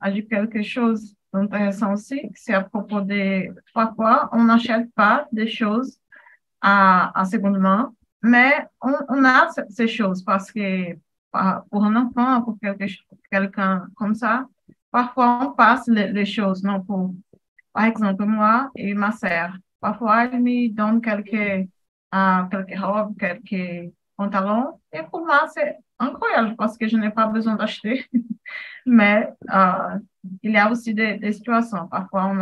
a 0.00 0.10
dit 0.10 0.26
quelque 0.26 0.62
chose 0.62 1.14
d'intéressant 1.32 1.94
aussi, 1.94 2.30
c'est 2.34 2.54
à 2.54 2.62
propos 2.62 3.00
des... 3.00 3.50
Parfois, 3.72 4.28
on 4.32 4.44
n'achète 4.44 4.92
pas 4.94 5.26
des 5.32 5.48
choses 5.48 5.98
à, 6.60 7.18
à 7.18 7.24
seconde 7.24 7.58
main, 7.58 7.92
mais 8.22 8.66
on, 8.80 8.94
on 9.08 9.24
a 9.24 9.48
ces 9.68 9.88
choses 9.88 10.22
parce 10.22 10.52
que 10.52 10.94
pour 11.70 11.84
un 11.84 11.96
enfant, 11.96 12.42
pour 12.42 12.58
quelqu'un 13.30 13.86
comme 13.96 14.14
ça, 14.14 14.46
parfois 14.90 15.40
on 15.42 15.52
passe 15.52 15.88
les, 15.88 16.24
choses, 16.24 16.62
non, 16.62 16.80
pour 16.80 17.12
par 17.72 17.86
exemple, 17.86 18.24
moi 18.24 18.70
et 18.76 18.94
ma 18.94 19.10
sœur, 19.10 19.56
parfois, 19.80 20.24
elle 20.24 20.40
me 20.40 20.68
donne 20.68 21.02
quelques, 21.02 21.68
uh, 22.14 22.48
quelques 22.50 22.78
robes, 22.78 23.18
quelques 23.18 23.92
pantalons. 24.16 24.80
Et 24.92 25.02
pour 25.02 25.26
moi, 25.26 25.46
c'est 25.52 25.76
incroyable 25.98 26.56
parce 26.56 26.76
que 26.78 26.88
je 26.88 26.96
n'ai 26.96 27.10
pas 27.10 27.26
besoin 27.26 27.56
d'acheter. 27.56 28.06
Mais 28.86 29.32
uh, 29.48 29.98
il 30.42 30.52
y 30.52 30.56
a 30.56 30.70
aussi 30.70 30.94
des, 30.94 31.16
des 31.18 31.32
situations. 31.32 31.88
Parfois, 31.88 32.32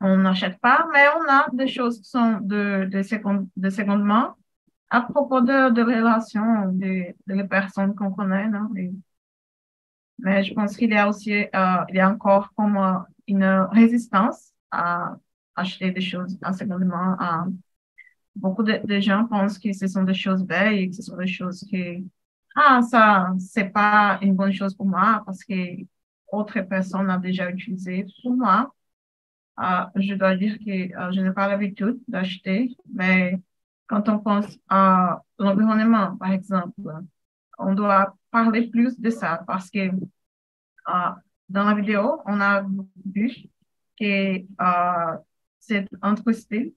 on 0.00 0.16
n'achète 0.18 0.58
pas, 0.60 0.86
mais 0.92 1.04
on 1.16 1.30
a 1.30 1.46
des 1.52 1.68
choses 1.68 2.00
qui 2.00 2.08
sont 2.08 2.38
de, 2.40 2.88
de, 2.90 3.02
seconde, 3.02 3.48
de 3.56 3.70
seconde 3.70 4.02
main 4.04 4.34
à 4.90 5.02
propos 5.02 5.40
de, 5.40 5.70
de 5.70 5.82
relations, 5.82 6.72
de, 6.72 7.14
de 7.26 7.42
personnes 7.42 7.94
qu'on 7.94 8.12
connaît. 8.12 8.48
Non? 8.48 8.68
Mais 10.18 10.42
je 10.44 10.54
pense 10.54 10.76
qu'il 10.76 10.90
y 10.90 10.96
a 10.96 11.08
aussi, 11.08 11.32
uh, 11.32 11.84
il 11.88 11.96
y 11.96 12.00
a 12.00 12.10
encore 12.10 12.52
comme 12.54 13.04
une 13.26 13.44
résistance 13.72 14.52
à 14.70 15.16
acheter 15.54 15.90
des 15.90 16.00
choses 16.00 16.38
à 16.42 16.52
seconde 16.52 16.84
main. 16.84 17.48
beaucoup 18.34 18.62
de, 18.62 19.00
gens 19.00 19.26
pensent 19.26 19.58
que 19.58 19.72
ce 19.72 19.86
sont 19.86 20.04
des 20.04 20.14
choses 20.14 20.44
belles 20.44 20.74
et 20.78 20.88
que 20.90 20.96
ce 20.96 21.02
sont 21.02 21.16
des 21.16 21.26
choses 21.26 21.66
que, 21.70 21.98
ah, 22.56 22.80
ça, 22.82 23.34
c'est 23.38 23.68
pas 23.70 24.18
une 24.22 24.34
bonne 24.34 24.52
chose 24.52 24.74
pour 24.74 24.86
moi 24.86 25.22
parce 25.26 25.44
que 25.44 25.52
autre 26.32 26.60
personne 26.62 27.10
a 27.10 27.18
déjà 27.18 27.50
utilisé. 27.50 28.06
Pour 28.22 28.34
moi, 28.36 28.74
euh, 29.60 29.84
je 29.96 30.14
dois 30.14 30.36
dire 30.36 30.58
que 30.58 30.96
euh, 30.98 31.12
je 31.12 31.20
n'ai 31.20 31.32
pas 31.32 31.48
l'habitude 31.48 31.98
d'acheter, 32.08 32.76
mais 32.94 33.40
quand 33.86 34.08
on 34.08 34.18
pense 34.18 34.58
à 34.68 35.22
l'environnement, 35.38 36.16
par 36.16 36.32
exemple, 36.32 36.80
on 37.58 37.74
doit 37.74 38.16
parler 38.30 38.68
plus 38.68 38.98
de 39.00 39.10
ça 39.10 39.42
parce 39.46 39.70
que 39.70 39.78
euh, 39.88 41.10
dans 41.48 41.64
la 41.64 41.74
vidéo, 41.74 42.22
on 42.26 42.40
a 42.40 42.64
vu 43.04 43.32
que 44.00 44.44
cette 45.60 45.88
industrie, 46.02 46.74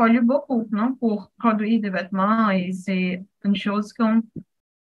euh, 0.00 0.20
beaucoup 0.20 0.66
non, 0.70 0.94
pour 0.94 1.30
produire 1.38 1.80
des 1.80 1.90
vêtements 1.90 2.50
et 2.50 2.72
c'est 2.72 3.24
une 3.44 3.56
chose 3.56 3.92
qu'on 3.92 4.22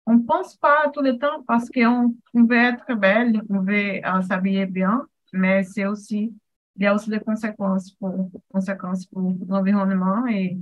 on 0.05 0.19
pense 0.19 0.55
pas 0.57 0.89
tout 0.93 1.01
le 1.01 1.17
temps 1.17 1.43
parce 1.47 1.69
qu'on 1.69 2.15
veut 2.33 2.57
être 2.57 2.93
belle, 2.95 3.41
on 3.49 3.59
veut 3.61 4.05
euh, 4.05 4.21
s'habiller 4.23 4.65
bien, 4.65 5.07
mais 5.33 5.63
c'est 5.63 5.85
aussi, 5.85 6.33
il 6.75 6.83
y 6.83 6.87
a 6.87 6.95
aussi 6.95 7.09
des 7.09 7.19
conséquences 7.19 7.91
pour, 7.91 8.31
conséquences 8.51 9.05
pour 9.05 9.33
l'environnement 9.47 10.25
et 10.27 10.57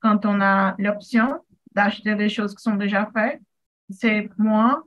quand 0.00 0.24
on 0.26 0.40
a 0.40 0.74
l'option 0.78 1.40
d'acheter 1.72 2.14
des 2.14 2.28
choses 2.28 2.54
qui 2.54 2.62
sont 2.62 2.76
déjà 2.76 3.10
faites, 3.14 3.40
c'est 3.90 4.30
moins 4.38 4.84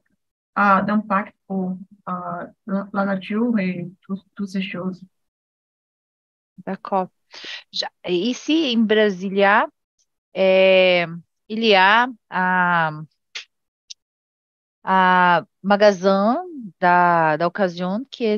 uh, 0.57 0.85
d'impact 0.85 1.35
pour 1.47 1.77
uh, 2.07 2.45
la 2.67 3.05
nature 3.05 3.57
et 3.59 3.89
toutes 4.35 4.47
ces 4.47 4.62
choses. 4.62 5.03
D'accord. 6.69 7.10
Ici, 8.05 8.67
em 8.73 8.86
Brasília, 8.86 9.67
é, 10.34 11.08
il 11.47 11.63
y 11.63 11.73
a 11.73 12.08
a, 14.84 15.45
magasin 15.63 16.36
da, 16.79 17.38
da 17.38 17.47
ocasião 17.47 18.05
que 18.12 18.25
é 18.25 18.38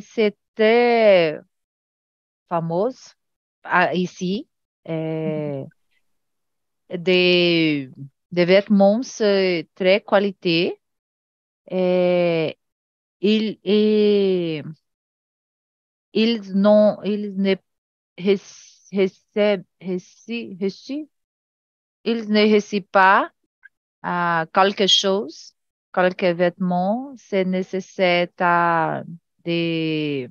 très 0.56 1.42
famoso 2.48 3.16
ici, 3.94 4.48
é, 4.86 5.66
de, 6.90 7.92
de 8.32 8.46
vêtements 8.46 9.22
très 9.76 10.00
qualité 10.00 10.80
é, 11.70 12.58
il, 13.22 13.60
e, 13.64 14.64
eles 16.14 16.54
não, 16.54 17.04
eles 17.04 17.36
ne 17.36 17.58
eles 22.04 22.28
ne 22.30 22.54
recebem 22.54 22.84
pas 22.84 23.32
quelque 24.54 24.88
chose, 24.88 25.56
quelque 25.94 26.34
vêtement, 26.34 27.14
c'est 27.18 27.46
nécessaire 27.46 28.28
de 29.46 30.30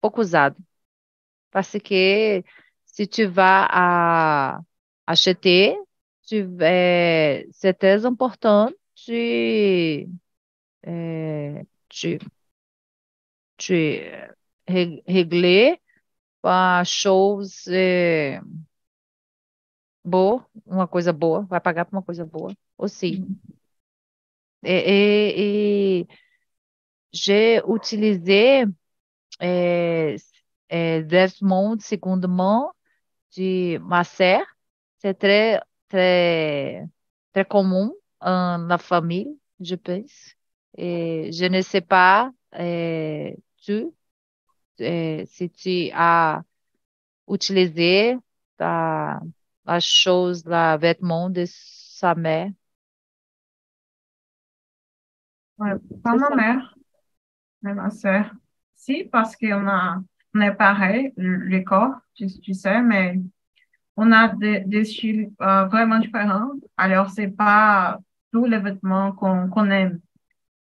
pouco 0.00 0.20
usado. 0.22 0.56
Parce 1.50 1.78
que 1.80 2.42
se 2.86 3.06
tu 3.06 3.26
vas 3.26 3.66
à 3.70 4.60
acheter, 5.06 5.76
tu, 6.26 6.46
é, 6.60 7.46
c'est 7.52 7.74
très 7.74 8.04
important 8.06 8.70
de, 9.08 10.06
é, 10.82 11.66
de, 12.02 12.18
de 13.58 14.28
régler 15.06 15.80
para 16.44 16.84
shows 16.84 17.66
é, 17.68 18.38
boa, 20.04 20.46
uma 20.66 20.86
coisa 20.86 21.10
boa, 21.10 21.40
vai 21.46 21.58
pagar 21.58 21.86
por 21.86 21.96
uma 21.96 22.02
coisa 22.02 22.26
boa, 22.26 22.54
ou 22.76 22.86
sim. 22.86 23.26
E, 24.62 26.02
e, 26.02 26.08
j'ai 27.10 27.62
utilisé 27.64 28.66
é, 29.40 30.16
é, 30.68 31.00
Desmond 31.00 31.82
segundo 31.82 32.28
mão 32.28 32.70
de 33.34 33.78
Masser, 33.78 34.44
c'est 34.98 35.14
très, 35.14 35.62
très, 35.88 36.86
très 37.32 37.44
comum 37.46 37.90
um, 38.20 38.58
na 38.66 38.76
famille, 38.76 39.38
je 39.60 39.76
pense. 39.76 40.34
Et 40.76 41.32
je 41.32 41.46
ne 41.46 41.62
sais 41.62 41.80
pas, 41.80 42.30
euh, 42.54 43.30
tu, 43.56 43.90
euh, 44.80 45.24
si 45.26 45.50
tu 45.50 45.90
as 45.94 46.42
utilisé 47.28 48.16
la, 48.58 49.20
la 49.66 49.80
chose, 49.80 50.44
la 50.46 50.76
vêtement 50.78 51.30
de 51.30 51.44
sa 51.48 52.14
mère. 52.14 52.50
Ouais, 55.58 55.72
pas 56.02 56.16
ma 56.16 56.30
mère, 56.34 56.74
mais 57.62 57.74
ma 57.74 57.90
soeur. 57.90 58.32
Si, 58.74 59.04
parce 59.04 59.36
qu'on 59.36 59.68
a, 59.68 60.02
on 60.34 60.40
est 60.40 60.54
pareil, 60.54 61.12
le 61.16 61.60
corps, 61.62 61.94
tu, 62.14 62.26
tu 62.40 62.54
sais, 62.54 62.82
mais 62.82 63.20
on 63.96 64.12
a 64.12 64.28
des, 64.28 64.60
des 64.60 64.84
styles 64.84 65.32
euh, 65.42 65.66
vraiment 65.66 65.98
différents. 66.00 66.52
Alors, 66.76 67.10
c'est 67.10 67.28
pas 67.30 67.98
tous 68.32 68.46
les 68.46 68.58
vêtements 68.60 69.12
qu'on 69.12 69.70
aime 69.70 70.00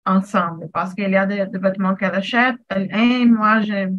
ensemble. 0.07 0.69
Parce 0.73 0.93
qu'il 0.93 1.09
y 1.09 1.15
a 1.15 1.25
des, 1.25 1.45
vêtements 1.59 1.95
qu'elle 1.95 2.15
achète, 2.15 2.55
elle 2.69 2.89
aime, 2.91 3.35
moi, 3.35 3.61
je, 3.61 3.93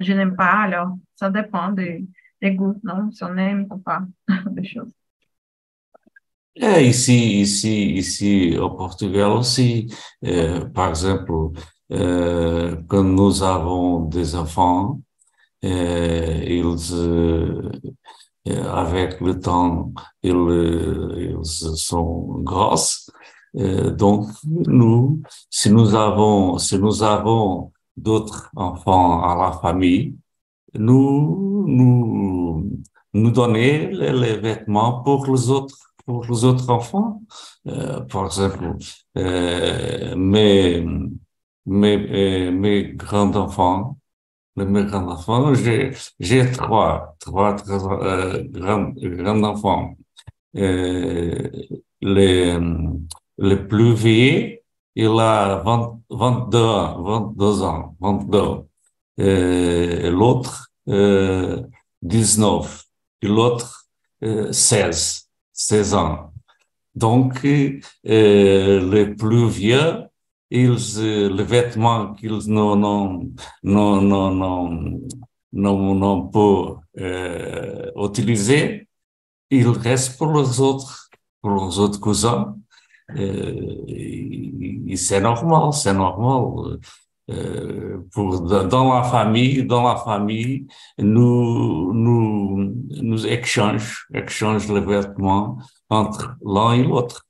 je 0.00 0.12
n'aime 0.12 0.36
pas. 0.36 0.62
Alors, 0.62 0.96
ça 1.14 1.30
dépend 1.30 1.72
des, 1.72 2.06
goûts, 2.42 2.78
non? 2.82 3.10
Si 3.10 3.24
on 3.24 3.36
aime 3.38 3.66
ou 3.70 3.78
pas 3.78 4.02
des 4.50 4.64
choses. 4.64 4.92
Ici, 6.56 7.40
ici, 7.40 7.94
ici 7.94 8.56
au 8.58 8.70
Portugal 8.70 9.32
aussi, 9.32 9.92
euh, 10.24 10.64
par 10.66 10.90
exemple, 10.90 11.32
euh, 11.90 12.76
quand 12.86 13.02
nous 13.02 13.42
avons 13.42 14.02
des 14.04 14.36
enfants, 14.36 15.00
euh, 15.64 16.44
ils, 16.46 16.62
avec 18.46 19.20
le 19.20 19.40
temps, 19.40 19.92
ils, 20.22 20.32
ils 21.32 21.44
sont 21.44 22.38
grosses. 22.42 23.10
Euh, 23.56 23.90
donc, 23.90 24.28
nous, 24.44 25.22
si 25.50 25.70
nous 25.70 25.94
avons, 25.94 26.58
si 26.58 26.78
nous 26.78 27.02
avons 27.02 27.72
d'autres 27.96 28.50
enfants 28.56 29.22
à 29.22 29.36
la 29.36 29.52
famille, 29.58 30.16
nous, 30.74 31.64
nous, 31.68 32.70
nous 33.12 33.30
donner 33.30 33.88
les, 33.92 34.36
vêtements 34.38 35.02
pour 35.02 35.26
les 35.26 35.50
autres, 35.50 35.78
pour 36.04 36.24
les 36.24 36.44
autres 36.44 36.68
enfants. 36.70 37.22
Euh, 37.68 38.00
par 38.02 38.26
exemple, 38.26 38.76
euh, 39.18 40.16
mes, 40.16 40.84
mes, 41.66 42.50
mes 42.50 42.92
grands 42.94 43.34
enfants, 43.36 43.98
mes 44.56 44.84
grands 44.84 45.08
enfants, 45.08 45.54
j'ai, 45.54 45.92
j'ai 46.20 46.50
trois, 46.52 47.16
trois, 47.20 47.54
grands, 47.56 48.92
grands 48.96 49.42
enfants. 49.44 49.94
Les, 52.00 52.58
les 53.38 53.56
plus 53.56 53.94
vieux, 53.94 54.58
il 54.96 55.18
a 55.18 55.62
20, 55.64 56.00
22 56.10 56.58
ans, 56.58 57.02
22 57.02 57.62
ans, 57.62 57.96
22. 58.00 58.64
Euh, 59.20 60.10
l'autre, 60.10 60.70
euh, 60.88 61.62
19. 62.02 62.84
Et 63.22 63.28
l'autre, 63.28 63.86
euh, 64.22 64.52
16, 64.52 65.28
16 65.52 65.94
ans. 65.94 66.32
Donc, 66.94 67.44
euh, 67.44 67.80
plus 69.16 69.48
vieux, 69.48 70.04
ils, 70.50 70.98
euh, 70.98 71.28
les 71.34 71.44
vêtements 71.44 72.14
qu'ils 72.14 72.48
n'ont, 72.48 72.76
non, 72.76 73.30
non, 73.62 74.00
non, 74.00 74.30
non, 74.30 75.00
non, 75.52 75.94
non 75.94 76.30
euh, 76.98 77.90
utiliser, 77.96 78.88
ils 79.50 79.68
restent 79.68 80.16
pour 80.18 80.32
les 80.32 80.60
autres, 80.60 81.08
pour 81.42 81.66
les 81.66 81.78
autres 81.78 82.00
cousins. 82.00 82.56
Euh, 83.10 83.84
et 83.88 84.96
c'est 84.96 85.20
normal, 85.20 85.72
c'est 85.72 85.94
normal. 85.94 86.78
Euh, 87.30 88.02
pour 88.12 88.42
dans 88.42 88.94
la 88.94 89.02
famille, 89.04 89.64
dans 89.64 89.82
la 89.84 89.96
famille, 89.96 90.66
nous 90.98 91.92
nous 91.94 92.74
nous 93.02 93.26
échange, 93.26 94.06
échange 94.12 94.68
les 94.70 94.80
vêtements 94.80 95.58
entre 95.88 96.36
l'un 96.44 96.72
et 96.74 96.82
l'autre. 96.84 97.26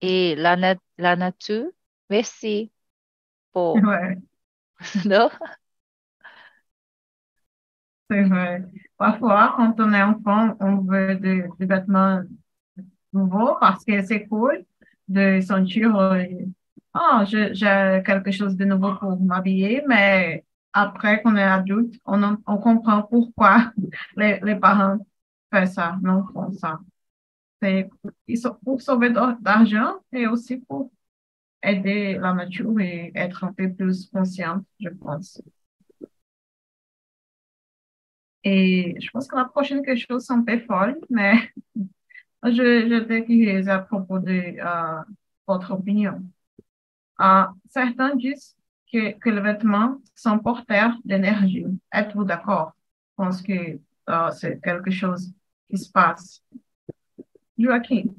Et 0.00 0.34
la, 0.36 0.56
nat- 0.56 0.76
la 0.98 1.16
nature, 1.16 1.70
merci 2.10 2.72
pour... 3.52 3.76
Ouais, 3.76 4.18
Non? 5.06 5.30
c'est 8.10 8.22
vrai. 8.24 8.62
Parfois, 8.96 9.54
quand 9.56 9.74
on 9.80 9.92
est 9.92 10.02
enfant, 10.02 10.56
on 10.60 10.78
veut 10.82 11.16
des, 11.16 11.44
des 11.58 11.66
vêtements 11.66 12.22
nouveaux 13.16 13.56
parce 13.60 13.84
que 13.84 14.02
c'est 14.04 14.26
cool 14.28 14.64
de 15.08 15.40
sentir, 15.40 15.92
je- 17.26 17.52
j'ai 17.54 18.02
quelque 18.04 18.30
chose 18.30 18.56
de 18.56 18.64
nouveau 18.64 18.94
pour 18.96 19.20
m'habiller, 19.20 19.82
mais 19.88 20.44
après 20.72 21.22
qu'on 21.22 21.36
est 21.36 21.42
adulte, 21.42 21.94
on, 22.04 22.22
on 22.46 22.58
comprend 22.58 23.02
pourquoi 23.02 23.72
les, 24.16 24.40
les 24.42 24.56
parents 24.56 24.98
font 25.52 25.66
ça, 25.66 25.96
non 26.02 26.24
font 26.32 26.50
ça. 26.52 26.80
C'est 27.62 27.88
pour 28.64 28.82
sauver 28.82 29.10
d'ar- 29.10 29.38
d'argent 29.40 29.96
et 30.12 30.26
aussi 30.28 30.58
pour 30.58 30.90
aider 31.62 32.18
la 32.20 32.34
nature 32.34 32.78
et 32.80 33.12
être 33.16 33.44
un 33.44 33.52
peu 33.52 33.72
plus 33.72 34.08
consciente, 34.10 34.64
je 34.80 34.90
pense. 34.90 35.42
Et 38.44 38.94
je 39.00 39.10
pense 39.10 39.26
que 39.28 39.36
la 39.36 39.44
prochaine 39.46 39.82
question, 39.84 40.18
c'est 40.20 40.32
un 40.32 40.42
peu 40.42 40.58
folle, 40.60 40.98
mais 41.10 41.34
je, 42.50 42.88
je 42.88 43.04
te 43.04 43.20
curieuse 43.26 43.68
à 43.68 43.78
propos 43.78 44.18
de 44.18 44.56
euh, 44.58 45.02
votre 45.46 45.72
opinion. 45.72 46.22
Euh, 47.20 47.44
certains 47.70 48.14
disent 48.16 48.56
que, 48.92 49.12
que 49.18 49.30
les 49.30 49.40
vêtements 49.40 49.96
sont 50.14 50.38
porteurs 50.38 50.94
d'énergie. 51.04 51.66
Êtes-vous 51.92 52.24
d'accord? 52.24 52.72
Je 53.10 53.24
pense 53.24 53.42
que 53.42 53.78
euh, 54.08 54.30
c'est 54.32 54.60
quelque 54.62 54.90
chose 54.90 55.32
qui 55.70 55.78
se 55.78 55.90
passe. 55.90 56.42
Joaquim, 57.58 58.14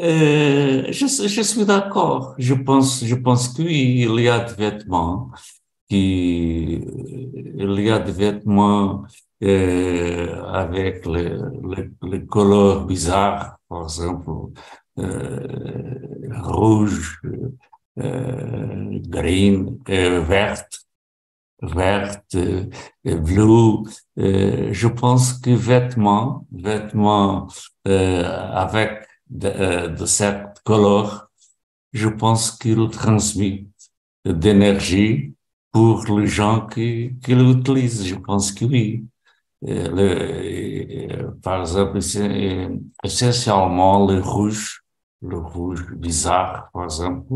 Euh, 0.00 0.92
je, 0.92 1.42
suis 1.42 1.64
d'accord. 1.64 2.34
Je 2.38 2.54
pense, 2.54 3.04
je 3.04 3.16
pense 3.16 3.48
qu'il 3.48 4.20
y 4.20 4.28
a 4.28 4.38
des 4.44 4.54
vêtements 4.54 5.30
il 5.90 7.80
y 7.80 7.90
a 7.90 7.98
des 7.98 8.12
vêtements 8.12 9.04
avec 9.42 11.06
les, 11.06 11.30
les, 11.72 11.90
les 12.02 12.26
couleurs 12.26 12.84
bizarres, 12.86 13.58
par 13.68 13.84
exemple, 13.84 14.30
euh, 14.98 15.98
rouge, 16.42 17.20
euh, 17.98 18.98
green, 19.08 19.78
verte, 19.86 20.80
verte, 21.62 22.36
bleu. 23.04 23.82
Je 24.16 24.88
pense 24.88 25.34
que 25.34 25.50
vêtements, 25.50 26.46
vêtements 26.52 27.48
euh, 27.86 28.24
avec 28.52 29.06
de, 29.30 29.88
de 29.88 30.06
cette 30.06 30.60
couleur, 30.64 31.30
je 31.92 32.08
pense 32.08 32.50
qu'il 32.52 32.88
transmet 32.90 33.66
d'énergie 34.24 35.34
pour 35.72 36.04
les 36.18 36.26
gens 36.26 36.66
qui, 36.66 37.16
qui 37.22 37.34
l'utilisent. 37.34 38.04
Je 38.06 38.14
pense 38.16 38.52
que 38.52 38.64
oui. 38.64 39.04
Le- 39.62 41.30
par 41.42 41.60
exemple, 41.60 41.98
essentiellement 43.04 44.06
le 44.06 44.20
rouge, 44.20 44.82
le 45.22 45.38
rouge 45.38 45.92
bizarre, 45.94 46.68
par 46.72 46.84
exemple. 46.84 47.34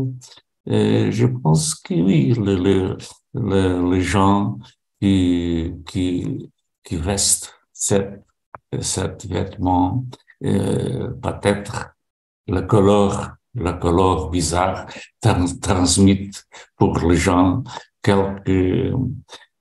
Je 0.65 1.25
pense 1.25 1.75
que 1.75 1.93
oui, 1.93 2.33
le, 2.33 2.55
le, 2.55 2.97
le- 3.33 3.91
les 3.91 4.01
gens 4.01 4.57
qui, 5.01 5.73
qui, 5.85 6.49
qui 6.83 6.95
vestent 6.95 7.53
cette, 7.73 8.23
cet 8.79 9.25
vêtement, 9.25 10.05
euh, 10.45 11.09
peut-être 11.21 11.93
la 12.47 12.61
couleur, 12.61 13.35
la 13.55 13.73
couleur 13.73 14.29
bizarre 14.29 14.85
trans- 15.21 15.57
transmet 15.61 16.29
pour 16.77 16.97
les 16.99 17.15
gens 17.17 17.63
quelque 18.01 18.91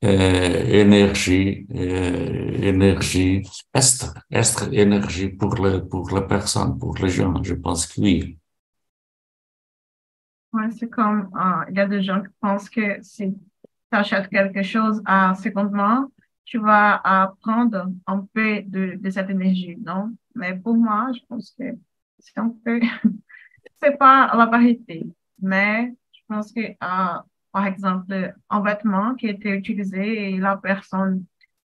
euh, 0.04 0.64
énergie, 0.66 1.66
euh, 1.74 2.60
énergie, 2.60 3.42
extra, 3.72 4.12
extra 4.30 4.66
énergie 4.72 5.28
pour 5.28 5.54
le, 5.54 5.86
pour 5.86 6.10
la 6.10 6.22
personne, 6.22 6.76
pour 6.76 6.96
les 6.98 7.08
gens. 7.08 7.40
Je 7.42 7.54
pense 7.54 7.86
que 7.86 8.00
oui. 8.00 8.38
ouais, 10.52 10.70
c'est 10.72 10.88
comme, 10.88 11.30
euh, 11.36 11.64
il 11.70 11.76
y 11.76 11.80
a 11.80 11.86
des 11.86 12.02
gens 12.02 12.20
qui 12.20 12.30
pensent 12.40 12.68
que 12.68 13.00
si 13.02 13.32
tu 13.32 13.38
achètes 13.92 14.28
quelque 14.28 14.62
chose 14.64 15.00
à 15.04 15.34
seconde 15.36 15.70
main, 15.70 16.10
tu 16.44 16.58
vas 16.58 17.32
prendre 17.40 17.86
un 18.08 18.26
peu 18.34 18.62
de, 18.62 18.98
cette 19.10 19.30
énergie, 19.30 19.76
non? 19.76 20.16
Mais 20.34 20.56
pour 20.56 20.74
moi, 20.74 21.12
je 21.14 21.20
pense 21.28 21.54
que 21.56 21.64
c'est 22.18 22.38
un 22.38 22.52
peu, 22.64 22.80
c'est 23.82 23.96
pas 23.96 24.34
la 24.34 24.46
vérité, 24.46 25.06
mais 25.40 25.94
je 26.12 26.20
pense 26.26 26.52
que, 26.52 26.60
par 27.52 27.66
exemple, 27.66 28.34
un 28.50 28.62
vêtement 28.62 29.14
qui 29.14 29.28
été 29.28 29.50
utilisé 29.50 30.30
et 30.30 30.38
la 30.38 30.56
personne 30.56 31.24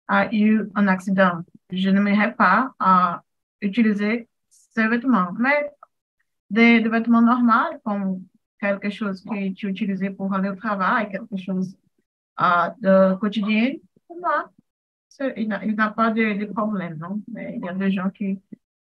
a 0.08 0.34
eu 0.34 0.70
un 0.76 0.88
accident, 0.88 1.44
je 1.72 1.90
n'aimerais 1.90 2.36
pas 2.36 2.74
euh, 2.82 3.18
utiliser 3.62 4.28
ce 4.50 4.82
vêtement, 4.82 5.32
mais 5.40 5.72
des, 6.50 6.80
vêtements 6.90 7.22
normaux, 7.22 7.80
comme 7.86 8.26
quelque 8.60 8.90
chose 8.90 9.24
que 9.24 9.54
tu 9.54 9.68
utilisais 9.70 10.10
pour 10.12 10.34
aller 10.34 10.50
au 10.50 10.56
travail, 10.56 11.10
quelque 11.12 11.38
chose 11.38 11.78
euh, 12.42 12.70
de 12.82 13.16
quotidien, 13.16 13.74
il 14.10 15.48
n'a 15.48 15.64
il 15.66 15.76
n'a 15.76 15.92
pas 15.92 16.12
de, 16.12 16.46
problème, 16.54 16.98
non? 16.98 17.22
Mais 17.32 17.56
il 17.58 17.66
y 17.66 17.70
a 17.70 17.74
des 17.74 17.92
gens 17.92 18.10
qui 18.10 18.42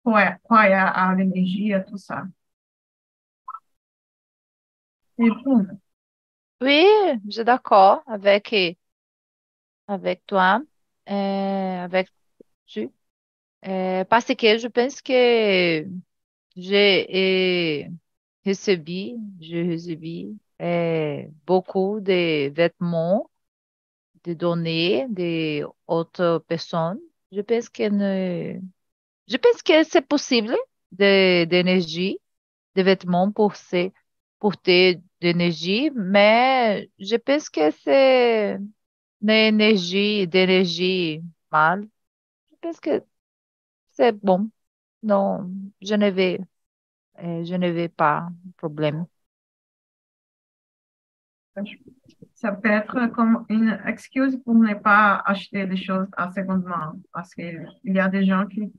croient, 0.03 0.37
à, 0.49 1.09
à 1.09 1.15
l'énergie, 1.15 1.73
à 1.73 1.81
tout 1.81 1.97
ça. 1.97 2.25
Et 5.17 5.29
bon, 5.43 5.65
Oui, 6.61 6.85
je 7.27 7.32
suis 7.32 7.43
d'accord 7.45 8.03
avec, 8.07 8.53
avec 9.88 10.25
toi, 10.25 10.61
euh, 11.09 11.13
avec 11.84 12.09
tu, 12.67 12.91
euh, 13.67 14.05
parce 14.05 14.27
que 14.36 14.57
je 14.59 14.67
pense 14.69 15.01
que 15.01 15.88
j'ai 16.55 17.86
euh, 17.88 17.91
recebi, 18.49 19.17
j'ai 19.41 19.63
recebi 19.73 20.39
euh, 20.61 21.23
beaucoup 21.47 21.99
de 22.01 22.49
vêtements, 22.51 23.30
de 24.25 24.34
données 24.34 25.07
de 25.09 25.65
autres 25.88 26.39
personnes. 26.47 26.99
Je 27.32 27.41
pense 27.41 27.69
que 27.69 27.89
ne, 27.89 28.59
je 29.27 29.38
pense 29.38 29.61
que 29.63 29.84
c'est 29.86 30.07
possible 30.07 30.55
de, 30.93 31.45
d'énergie, 31.45 32.19
de 32.75 32.84
vêtements 32.84 33.32
pour 33.32 33.55
se, 33.55 33.91
pour 34.39 34.53
d'énergie, 35.21 35.91
mais 35.95 36.89
je 36.99 37.15
pense 37.17 37.49
que 37.49 37.71
c'est 37.71 38.59
une 39.21 39.29
énergie, 39.29 40.27
d'énergie 40.27 41.21
mal. 41.51 41.88
Je 42.51 42.57
pense 42.61 42.79
que 42.79 43.03
c'est 43.91 44.13
bon. 44.13 44.49
Non, 45.03 45.49
je 45.81 45.95
ne 45.95 46.09
vais, 46.09 46.39
euh, 47.19 47.43
je 47.45 47.55
ne 47.55 47.69
vais 47.71 47.89
pas 47.89 48.29
problème. 48.57 49.05
ça 52.36 52.51
peut 52.51 52.69
être 52.69 53.07
comme 53.07 53.45
une 53.49 53.79
excuse 53.86 54.38
pour 54.43 54.55
ne 54.55 54.73
pas 54.75 55.21
acheter 55.25 55.65
des 55.65 55.77
choses 55.77 56.07
à 56.17 56.31
seconde 56.31 56.63
main. 56.65 56.95
Parce 57.13 57.33
qu'il 57.33 57.65
y 57.86 57.99
a 57.99 58.09
des 58.09 58.25
gens 58.25 58.45
qui 58.45 58.71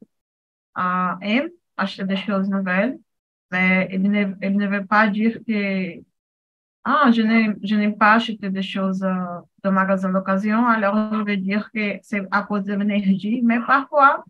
euh, 0.79 1.15
aiment 1.23 1.51
acheter 1.77 2.05
des 2.05 2.17
choses 2.17 2.49
nouvelles, 2.49 2.99
mais 3.51 3.89
ils 3.93 4.03
ne, 4.03 4.67
veulent 4.67 4.87
pas 4.87 5.09
dire 5.09 5.39
que 5.47 6.03
ah, 6.85 7.11
je 7.13 7.23
n'aime 7.75 7.99
pas 7.99 8.15
acheter 8.15 8.49
des 8.51 8.63
choses 8.63 9.03
euh, 9.03 9.15
de 9.65 9.71
magasin 9.71 10.11
d'occasion, 10.13 10.67
alors 10.67 10.97
je 11.13 11.23
veux 11.23 11.37
dire 11.37 11.71
que 11.73 11.99
c'est 12.03 12.23
à 12.31 12.43
cause 12.43 12.65
de 12.65 12.75
l'énergie, 12.75 13.43
mais 13.45 13.59
parfois, 13.61 14.25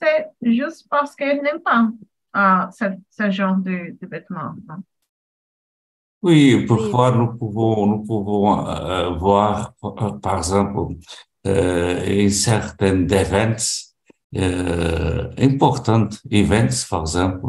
c'est 0.00 0.28
juste 0.42 0.88
parce 0.90 1.14
qu'ils 1.14 1.40
n'aiment 1.42 1.62
pas 1.62 1.88
euh, 2.36 2.70
ce, 2.72 2.84
ce, 3.10 3.30
genre 3.30 3.56
de, 3.56 3.96
de 4.00 4.06
vêtements. 4.08 4.54
Oui, 6.22 6.66
parfois 6.66 7.12
nous 7.12 7.32
pouvons, 7.38 7.86
nous 7.86 8.02
pouvons 8.04 8.66
euh, 8.66 9.10
voir, 9.16 9.74
par 10.22 10.38
exemple, 10.38 10.96
euh, 11.46 12.28
certains 12.28 13.06
events, 13.08 13.94
euh, 14.36 15.30
importantes 15.38 16.20
events, 16.30 16.86
par 16.90 17.00
exemple, 17.02 17.46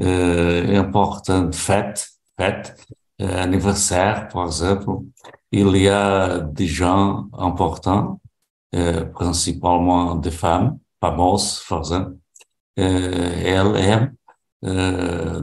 importantes 0.00 1.54
fêtes, 1.54 2.08
fêtes, 2.38 2.76
euh, 3.22 3.42
anniversaires, 3.42 4.28
par 4.28 4.46
exemple, 4.46 4.90
il 5.52 5.76
y 5.76 5.88
a 5.88 6.40
des 6.40 6.66
gens 6.66 7.28
importants, 7.32 8.20
euh, 8.74 9.04
principalement 9.06 10.16
des 10.16 10.30
femmes, 10.30 10.78
fameuses, 11.00 11.62
par 11.68 11.78
exemple, 11.78 12.16
elles 12.76 13.76
aiment 13.76 14.14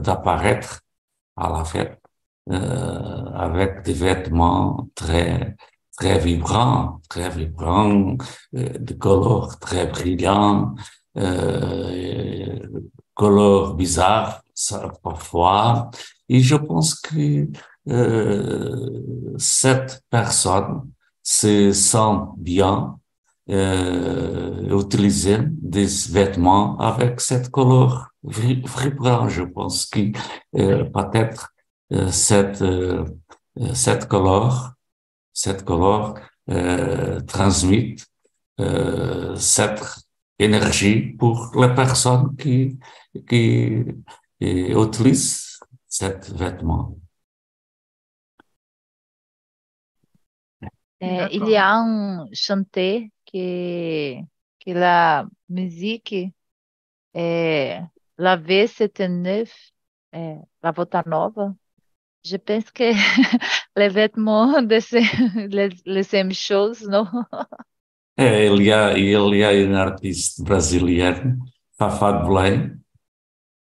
d'apparaître 0.00 0.82
à 1.36 1.50
la 1.50 1.64
fête 1.64 2.00
avec 2.48 3.82
des 3.82 3.92
vêtements 3.92 4.88
très 4.94 5.56
très 5.96 6.18
vibrants, 6.18 7.00
très 7.08 7.30
vibrants, 7.30 8.16
euh, 8.56 8.78
de 8.78 8.94
couleurs 8.94 9.58
très 9.58 9.86
brillants, 9.86 10.74
euh, 11.16 12.58
couleurs 13.14 13.74
bizarres 13.74 14.42
parfois. 15.02 15.90
Et 16.28 16.40
je 16.40 16.56
pense 16.56 16.94
que 16.94 17.48
euh, 17.88 19.34
cette 19.38 20.02
personne 20.10 20.90
se 21.22 21.72
sent 21.72 22.16
bien 22.36 22.98
euh, 23.50 24.80
utiliser 24.80 25.38
des 25.50 25.86
vêtements 26.10 26.78
avec 26.78 27.20
cette 27.20 27.50
couleur 27.50 28.10
vibrante. 28.22 29.28
Je 29.28 29.42
pense 29.42 29.86
que 29.86 30.12
euh, 30.56 30.84
peut-être 30.84 31.50
euh, 31.92 32.10
cette, 32.10 32.62
euh, 32.62 33.04
cette 33.74 34.08
couleur, 34.08 34.72
cette 35.32 35.64
couleur 35.64 36.14
euh, 36.50 37.20
transmet 37.20 37.96
cette 39.36 39.82
énergie 40.38 41.00
pour 41.18 41.50
les 41.56 41.74
personnes 41.74 42.36
qui, 42.36 42.78
qui 43.28 43.84
utilisent 44.72 45.58
cet 45.88 46.30
vêtement. 46.30 46.96
il 51.00 51.48
y 51.48 51.56
a 51.56 51.74
un 51.74 52.26
chanteur 52.32 53.02
que, 53.30 54.16
que 54.58 54.70
la 54.70 55.26
musique 55.48 56.14
est 57.12 57.80
la 58.16 58.36
V79, 58.36 59.50
é, 60.12 60.40
la 60.62 60.72
Vota 60.72 61.02
Nova, 61.04 61.54
Je 62.24 62.38
pense 62.38 62.70
que 62.70 62.84
les 63.76 63.88
vêtements 63.92 64.62
de 64.62 64.80
ces, 64.80 65.04
les, 65.50 65.68
les 65.84 66.12
mêmes 66.12 66.32
choses, 66.32 66.80
não? 66.82 67.06
É, 68.16 68.46
ele 68.46 68.70
é, 68.70 68.98
ele 68.98 69.42
é 69.42 69.68
um 69.68 69.76
artista 69.76 70.42
brasileiro, 70.42 71.36
Fafá 71.76 72.12
de 72.12 72.26
Belém, 72.26 72.80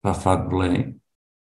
Fafá 0.01 0.35
Belém, 0.35 0.99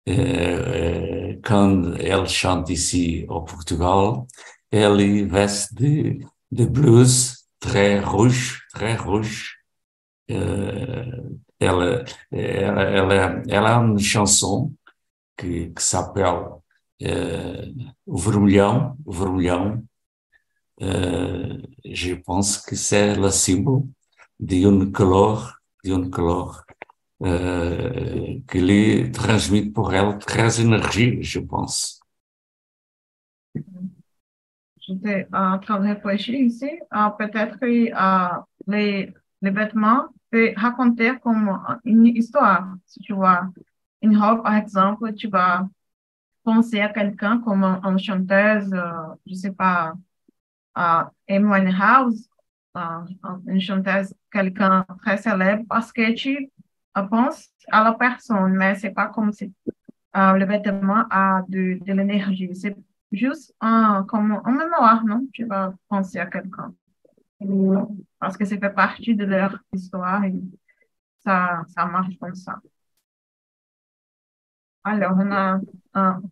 é, 0.07 1.33
é, 1.33 1.41
quando 1.47 2.01
ele 2.01 2.29
chanta 2.29 2.73
ici 2.73 3.27
ao 3.29 3.45
Portugal, 3.45 4.27
ele 4.71 5.25
veste 5.25 5.75
de, 5.75 6.27
de 6.51 6.67
blues 6.67 7.47
très 7.61 8.01
rouge, 8.01 8.61
très 8.73 8.97
rouge. 8.97 9.51
É, 10.29 10.37
ela, 11.59 12.05
ela, 12.31 12.83
ela, 12.83 13.43
ela 13.49 13.71
é 13.71 13.77
uma 13.77 13.99
chanson 13.99 14.73
que, 15.37 15.71
que 15.71 15.83
s'appelle 15.83 16.61
euh, 17.03 17.73
o 18.07 18.19
vermelhão, 18.19 18.97
o 19.05 19.13
vermelhão, 19.13 19.85
euh, 20.83 21.59
je 21.85 22.15
pense 22.15 22.59
que 22.59 22.77
c'est 22.77 23.15
le 23.15 23.31
symbole 23.31 23.85
d'une 24.39 24.93
couleur, 24.93 25.61
d'une 25.85 26.11
couleur 26.11 26.66
euh, 27.23 28.39
que 28.47 28.59
lui 28.59 29.11
transmet 29.11 29.67
pour 29.67 29.93
elle 29.95 30.19
très 30.19 30.61
énergie, 30.61 31.23
je 31.23 31.41
pense. 31.41 32.01
J'étais 34.81 35.27
en 35.33 35.59
train 35.59 35.81
de 35.81 35.87
réfléchir 35.89 36.35
ici. 36.35 36.71
Uh, 36.93 37.11
Peut-être 37.19 37.59
que 37.59 37.67
uh, 37.67 38.43
les, 38.67 39.13
vêtements 39.43 40.07
peuvent 40.31 40.55
raconter 40.57 41.19
comme 41.23 41.59
une 41.85 42.07
histoire. 42.07 42.75
Si 42.87 43.01
tu 43.01 43.13
vois 43.13 43.51
une 44.03 44.17
robe, 44.17 44.43
par 44.43 44.57
exemple, 44.57 45.13
tu 45.15 45.29
vas 45.29 45.67
penser 46.45 46.81
à 46.81 46.89
quelqu'un 46.89 47.41
comme 47.41 47.65
une 47.65 47.99
chanteuse, 47.99 48.73
euh, 48.73 49.15
je 49.27 49.35
sais 49.35 49.53
pas, 49.53 49.95
euh, 50.79 51.03
Amy 51.29 51.45
Winehouse, 51.45 52.29
euh, 52.77 53.05
une 53.49 53.61
chanteuse, 53.61 54.15
quelqu'un 54.31 54.87
très 55.03 55.17
célèbre, 55.19 55.65
parce 55.69 55.93
que 55.93 56.13
tu 56.13 56.51
penses 57.03 57.49
à 57.71 57.85
la 57.85 57.93
personne, 57.95 58.55
mais 58.55 58.75
c'est 58.77 58.91
pas 58.91 59.09
comme 59.09 59.33
si 59.33 59.53
le 60.15 60.45
vêtement 60.47 61.05
a 61.11 61.43
de, 61.49 61.79
de 61.85 61.93
l'énergie. 61.93 62.55
C'est 62.55 62.77
juste 63.13 63.55
un, 63.61 64.05
comme 64.09 64.41
un 64.45 64.53
mémoire, 64.53 65.05
non? 65.05 65.27
Tu 65.33 65.45
vas 65.47 65.75
penser 65.89 66.19
à 66.19 66.27
quelqu'un. 66.27 66.75
Parce 68.19 68.37
que 68.37 68.45
ça 68.45 68.59
fait 68.59 68.71
partie 68.75 69.15
de 69.15 69.25
leur 69.25 69.59
histoire 69.73 70.25
et 70.25 70.35
ça, 71.25 71.65
ça 71.69 71.87
marche 71.87 72.19
comme 72.21 72.35
ça. 72.35 72.61
Alors, 74.85 75.15
on 75.19 75.31
a 75.33 75.61
un 75.95 76.23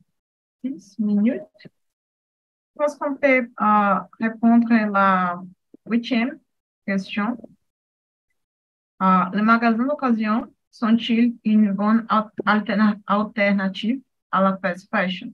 10 0.64 0.98
minutes. 0.98 1.42
Je 1.64 1.68
pense 2.76 2.96
qu'on 2.96 3.14
peut 3.16 3.48
euh, 3.60 3.94
répondre 4.20 4.70
à 4.72 4.86
la 4.86 5.42
huitième 5.86 6.38
question. 6.86 7.36
Euh, 9.02 9.24
les 9.34 9.42
magasins 9.42 9.84
d'occasion 9.86 10.52
sont-ils 10.74 11.36
une 11.44 11.72
bonne 11.72 12.06
alterna 12.46 12.96
alternative 13.06 14.00
à 14.32 14.42
la 14.42 14.56
fast 14.58 14.88
fashion? 14.90 15.32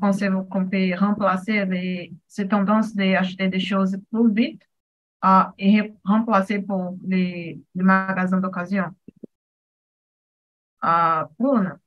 Pensez-vous 0.00 0.44
qu'on 0.44 0.68
peut 0.68 0.94
remplacer 0.94 1.64
les, 1.64 2.12
ces 2.28 2.46
tendances 2.48 2.94
d'acheter 2.94 3.48
des 3.48 3.60
choses 3.60 3.96
plus 4.12 4.30
vite 4.32 4.62
euh, 5.24 5.42
et 5.58 5.94
remplacer 6.04 6.60
pour 6.60 6.96
les, 7.06 7.62
les 7.74 7.84
magasins 7.84 8.40
d'occasion? 8.40 8.86
Euh, 10.84 11.24
Bruna? 11.38 11.80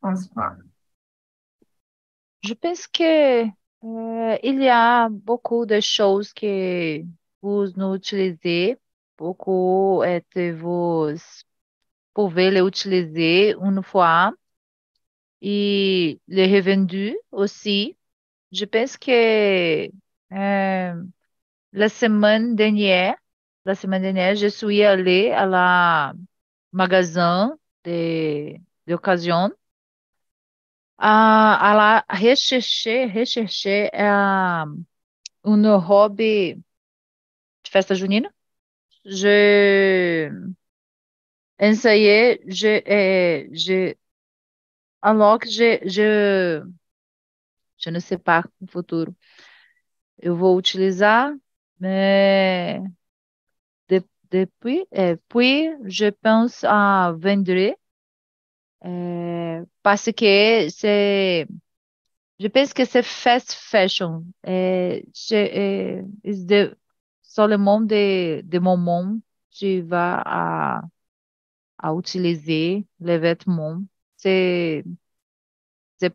pense 0.00 0.28
pas. 0.28 0.56
Je 2.42 2.54
pense 2.54 2.86
que 2.86 3.44
euh, 3.44 4.38
il 4.42 4.62
y 4.62 4.68
a 4.68 5.08
beaucoup 5.10 5.66
de 5.66 5.80
choses 5.80 6.32
que 6.32 7.02
vous 7.42 7.66
n'utilisez, 7.76 8.78
beaucoup 8.78 8.85
et 9.20 10.52
vous 10.52 11.14
pouvez 12.14 12.50
les 12.50 12.60
utiliser 12.60 13.54
une 13.60 13.82
fois 13.82 14.32
et 15.42 16.20
les 16.28 16.46
revendus 16.56 17.16
aussi. 17.32 17.96
Je 18.52 18.64
pense 18.64 18.96
que 18.96 19.86
euh, 20.32 21.04
la 21.72 21.88
semaine 21.88 22.56
dernière, 22.56 23.16
la 23.64 23.74
semaine 23.74 24.02
dernière, 24.02 24.36
je 24.36 24.48
suis 24.48 24.82
allée 24.84 25.30
à 25.30 25.46
la 25.46 26.14
magasin 26.72 27.58
de 27.84 28.54
d'occasion 28.86 29.50
a, 30.98 31.54
a 31.70 31.74
la 31.74 32.04
recherché, 32.08 33.06
recherché 33.06 33.90
a, 33.92 34.66
une 35.44 35.66
robe 35.66 36.16
de 36.16 36.56
festa 37.70 37.94
junina. 37.94 38.35
Je 39.06 40.30
ensaiei, 41.58 42.40
je, 42.48 42.82
é, 42.86 43.48
je, 43.52 43.94
alors 45.02 45.38
que 45.38 45.48
je, 45.48 45.78
je, 45.88 46.62
je 47.78 47.90
ne 47.90 47.98
sais 48.00 48.18
pas 48.18 48.44
no 48.60 48.66
futuro. 48.66 49.14
Eu 50.22 50.34
vou 50.36 50.58
utilizar, 50.58 51.34
mais 51.78 52.82
de, 53.88 54.02
depuis, 54.30 54.86
é, 54.92 55.16
puis 55.28 55.70
je 55.86 56.10
pense 56.10 56.64
à 56.64 57.12
vendre 57.12 57.76
é, 58.82 59.64
parce 59.82 60.10
que 60.12 60.68
c'est 60.70 61.46
Je 62.40 62.48
pense 62.48 62.72
que 62.74 62.84
c'est 62.84 63.02
fast 63.04 63.54
fashion. 63.54 64.24
É, 64.44 65.02
é, 65.32 66.02
de, 66.24 66.76
seulement 67.36 67.80
de, 67.82 68.42
de 68.42 68.58
moment, 68.60 69.18
tu 69.50 69.82
vas 69.82 70.22
à, 70.24 70.82
à 71.78 71.94
utiliser 71.94 72.86
les 73.00 73.18
vêtements. 73.18 73.82
C'est, 74.16 74.84
c'est 75.98 76.14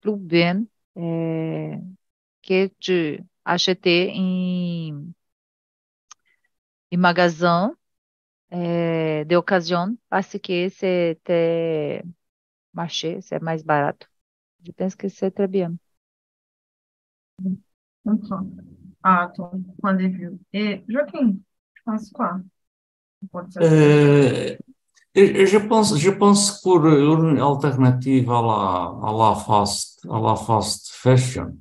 plus 0.00 0.16
bien 0.18 0.66
é, 0.96 1.80
que 2.42 2.68
tu 2.80 3.24
acheter 3.44 4.10
em, 4.14 5.12
em 6.90 6.96
magasin 6.98 7.74
é, 8.50 9.24
de 9.26 9.36
ocasião, 9.36 9.98
parce 10.10 10.38
que 10.40 10.70
c'est 10.70 11.20
marché, 12.72 13.20
c'est 13.22 13.42
mais 13.42 13.62
barato. 13.64 14.06
Je 14.66 14.72
pense 14.72 14.96
que 14.96 15.08
c'est 15.08 15.30
très 15.32 15.48
bien. 15.48 15.76
Comprends. 18.04 18.48
À 18.48 18.77
ton 19.36 19.62
point 19.80 19.94
de 19.94 20.06
vue. 20.06 20.32
Et 20.52 20.82
Joaquim, 20.88 21.34
tu 21.74 21.82
penses 21.84 22.10
quoi? 22.10 22.38
Pode 23.32 23.52
ser. 23.52 23.60
Euh, 23.62 24.56
je 25.14 25.46
je 25.46 25.58
pense, 25.58 25.96
je 25.98 26.10
pense 26.10 26.60
pour 26.62 26.86
une 26.86 27.40
alternative 27.40 28.30
à 28.30 28.42
la, 28.42 29.08
à 29.08 29.12
la 29.18 29.34
fast, 29.34 30.06
à 30.10 30.20
la 30.20 30.36
fast 30.36 30.90
fashion. 30.92 31.56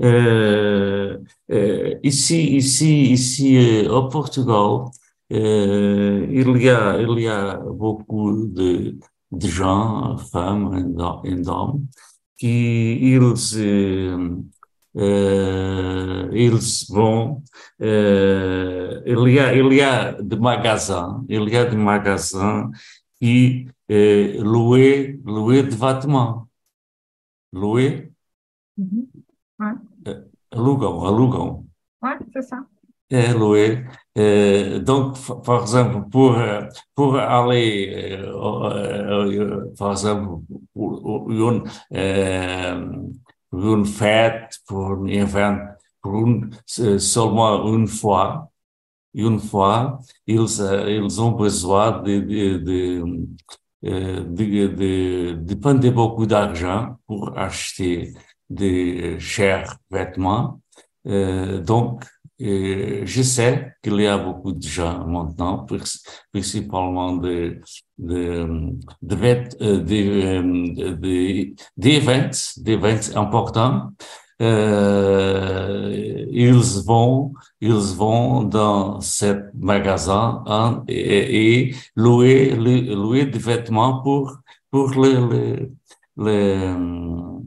Euh, 0.00 1.18
euh, 1.50 1.94
ici, 2.02 2.56
ici, 2.56 3.12
ici, 3.12 3.56
euh, 3.86 3.90
au 3.92 4.08
Portugal, 4.08 4.86
euh, 5.32 6.26
il 6.30 6.62
y 6.62 6.68
a, 6.70 7.00
il 7.00 7.20
y 7.20 7.28
a 7.28 7.56
beaucoup 7.58 8.46
de, 8.46 8.98
de 9.32 9.46
gens, 9.48 10.16
femmes 10.18 10.74
et 10.78 10.82
d'hom- 10.84 11.20
et 11.24 11.34
d'hommes, 11.36 11.86
qui 12.38 12.94
ils, 13.14 13.34
euh, 14.96 16.28
euh, 16.28 16.28
ils 16.32 16.52
vont, 16.94 17.42
euh, 17.80 19.00
il 19.06 19.32
y 19.32 19.38
a, 19.38 19.54
il 19.54 19.72
y 19.74 19.80
a 19.80 20.12
de 20.20 20.36
magasins, 20.36 21.24
il 21.28 21.48
y 21.48 21.56
a 21.56 21.64
de 21.64 21.76
magasins 21.76 22.70
qui 23.20 23.66
euh, 23.90 24.42
louent, 24.42 24.76
louent 25.24 25.62
de 25.62 25.74
vêtements, 25.74 26.48
louer, 27.52 28.12
Mhm. 28.76 29.06
alugam, 30.50 31.04
alugam. 31.04 31.64
Ouais, 32.02 32.16
c'est 32.32 32.42
ça. 32.42 32.64
É, 33.10 33.32
louer. 33.34 33.84
Euh, 34.16 34.78
donc, 34.78 35.16
f- 35.18 35.42
par 35.44 35.60
exemple, 35.62 36.08
pour, 36.10 36.32
euh, 36.38 36.62
pour 36.94 37.16
aller, 37.18 37.92
euh, 37.94 38.32
euh, 38.32 39.26
euh, 39.68 39.74
par 39.78 39.90
exemple, 39.92 40.42
pour 40.72 41.02
pour 41.02 41.30
une, 41.30 41.62
euh, 41.94 42.86
pour 43.52 43.76
une 43.76 43.86
fête, 43.86 44.58
pour 44.66 44.86
un 44.92 45.06
événement, 45.06 45.68
pour 46.02 46.26
une, 46.26 46.50
se- 46.66 46.98
seulement 46.98 47.68
une 47.74 47.88
fois, 47.88 48.50
une 49.14 49.40
fois, 49.40 50.00
ils, 50.26 50.40
euh, 50.60 50.90
ils 51.04 51.20
ont 51.20 51.32
besoin 51.32 52.00
de, 52.02 52.20
de, 52.20 52.58
de, 52.58 53.04
euh, 53.84 54.24
de, 54.24 54.66
de, 54.68 55.34
beaucoup 55.90 56.26
d'argent 56.26 56.96
pour 57.06 57.36
acheter 57.38 58.14
des 58.50 59.18
chers 59.20 59.76
vêtements. 59.90 60.60
Euh, 61.06 61.60
donc, 61.60 62.04
je 63.06 63.22
sais 63.22 63.74
qu'il 63.82 64.00
y 64.00 64.06
a 64.06 64.18
beaucoup 64.18 64.52
de 64.52 64.62
gens 64.62 65.06
maintenant, 65.06 65.66
principalement 66.32 67.16
de, 67.16 67.60
de, 67.98 68.46
de, 69.02 69.16
euh, 69.60 69.84
euh, 69.90 70.94
de- 70.96 71.54
d'événements 71.76 73.16
importants. 73.16 73.90
Euh, 74.40 76.26
ils 76.30 76.52
vont, 76.84 77.32
ils 77.60 77.72
vont 77.72 78.42
dans 78.42 79.00
ce 79.00 79.42
magasin 79.54 80.42
hein, 80.46 80.82
et, 80.88 81.74
louer, 81.94 82.50
louer 82.56 83.26
des 83.26 83.38
vêtements 83.38 84.02
pour, 84.02 84.36
pour 84.70 84.90
le, 84.90 85.12
le, 85.30 85.70
le, 86.16 87.40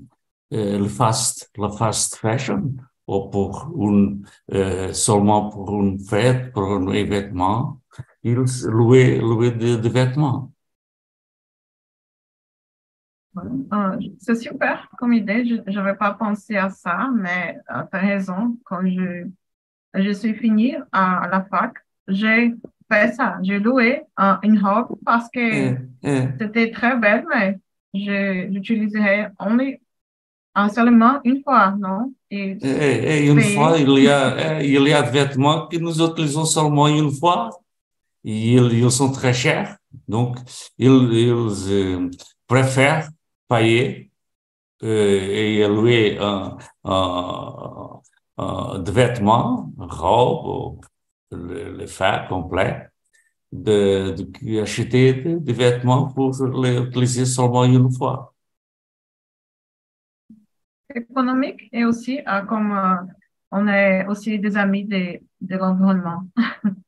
euh, 0.54 0.88
fast, 0.88 1.50
la 1.58 1.70
fast 1.70 2.16
fashion, 2.16 2.72
ou 3.08 3.30
pour 3.30 3.72
une, 3.78 4.26
euh, 4.54 4.94
seulement 4.94 5.50
pour 5.50 5.82
une 5.82 6.00
fête, 6.00 6.52
pour 6.54 6.64
un 6.74 6.88
événement, 6.94 7.82
ils 8.24 8.36
louaient, 8.66 9.20
louaient 9.20 9.52
des 9.52 9.78
des 9.78 9.90
vêtements. 9.90 10.52
Euh, 13.74 13.98
c'est 14.20 14.36
super 14.36 14.90
comme 14.98 15.14
idée. 15.14 15.46
Je 15.46 15.56
n'avais 15.72 15.96
pas 15.96 16.14
pensé 16.14 16.56
à 16.56 16.70
ça, 16.70 17.10
mais 17.14 17.58
tu 17.68 17.98
as 17.98 18.00
raison. 18.00 18.58
Quand 18.64 18.82
je, 18.86 19.28
je 19.96 20.12
suis 20.12 20.36
finie 20.36 20.76
à 20.92 21.28
la 21.32 21.44
fac, 21.44 21.74
j'ai 22.08 22.54
fait 22.92 23.14
ça. 23.14 23.40
J'ai 23.44 23.60
loué 23.60 24.04
euh, 24.20 24.36
une 24.44 24.60
robe 24.60 24.98
parce 25.06 25.30
que 25.32 25.40
É, 25.42 25.78
é, 26.04 26.40
c'était 26.40 26.72
très 26.72 26.98
belle, 26.98 27.26
mais 27.30 27.60
je 27.94 28.48
l'utiliserai 28.50 29.30
only, 29.40 29.82
euh, 30.58 30.70
seulement 30.70 31.20
une 31.24 31.42
fois, 31.44 31.76
non? 31.78 32.14
Et 32.30 32.58
é, 32.62 33.18
é, 33.18 33.26
une 33.28 33.42
fois, 33.42 33.78
il 33.78 33.90
y 34.04 34.08
a, 34.08 34.60
é, 34.60 34.66
il 34.66 34.88
y 34.88 34.94
a 34.94 35.02
des 35.02 35.12
vêtements 35.12 35.68
que 35.68 35.78
nous 35.78 36.02
utilisons 36.02 36.46
seulement 36.46 36.88
une 36.88 37.12
fois 37.12 37.50
et 38.24 38.54
ils, 38.54 38.74
ils 38.74 38.92
sont 38.92 39.12
très 39.12 39.34
chers. 39.34 39.78
Donc, 40.08 40.38
ils, 40.78 41.10
ils 41.14 41.72
euh, 41.72 42.10
préfèrent 42.48 43.10
payer 43.48 44.12
euh, 44.84 45.64
et 45.64 45.68
louer 45.68 46.18
un, 46.20 46.58
un, 46.84 48.02
un- 48.38 48.80
des 48.80 48.92
vêtements, 48.92 49.72
robe, 49.78 50.46
ou 50.46 50.82
le, 51.32 51.78
le 51.78 51.88
fait 51.88 52.28
complet, 52.28 52.90
de, 53.52 54.12
de 54.18 54.24
que 54.24 54.62
acheter 54.62 55.14
des 55.14 55.54
vêtements 55.54 56.08
pour 56.08 56.32
les 56.62 56.78
utiliser 56.78 57.26
seulement 57.26 57.64
une 57.64 57.90
fois. 57.92 58.34
Économique 60.96 61.70
et 61.72 61.86
aussi 61.86 62.20
euh, 62.28 62.42
comme 62.42 62.72
euh, 62.72 62.96
on 63.52 63.68
est 63.68 64.06
aussi 64.08 64.40
des 64.40 64.58
amis 64.58 64.86
de, 64.86 65.20
de 65.42 65.56
l'environnement. 65.56 66.24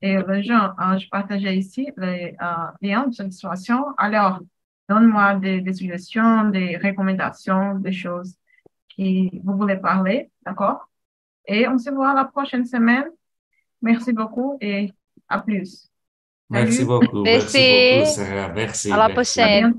Et 0.00 0.16
les 0.16 0.42
gens, 0.44 0.74
euh, 0.80 0.96
je 0.96 1.08
partageais 1.08 1.56
ici 1.56 1.88
les 1.96 2.36
euh, 2.40 2.46
liens 2.80 3.08
de 3.08 3.14
cette 3.14 3.32
situation. 3.32 3.84
Alors, 3.96 4.40
donne-moi 4.88 5.34
des, 5.34 5.60
des 5.60 5.72
suggestions, 5.72 6.50
des 6.50 6.76
recommandations, 6.76 7.74
des 7.76 7.92
choses 7.92 8.36
qui 8.88 9.40
vous 9.44 9.56
voulez 9.56 9.76
parler, 9.76 10.30
d'accord? 10.44 10.88
Et 11.46 11.66
on 11.66 11.78
se 11.78 11.90
voit 11.90 12.14
la 12.14 12.26
prochaine 12.26 12.64
semaine. 12.64 13.06
Merci 13.82 14.12
beaucoup 14.12 14.56
et 14.60 14.92
à 15.28 15.40
plus. 15.40 15.88
Merci 16.50 16.72
Salut. 16.72 16.86
beaucoup. 16.86 17.22
Merci 17.22 17.58
Merci. 17.58 17.98
beaucoup, 17.98 18.10
Sarah. 18.10 18.52
Merci. 18.54 18.92
À 18.92 18.96
la 18.96 19.08
prochaine. 19.08 19.44
À 19.44 19.60
bientôt. 19.60 19.76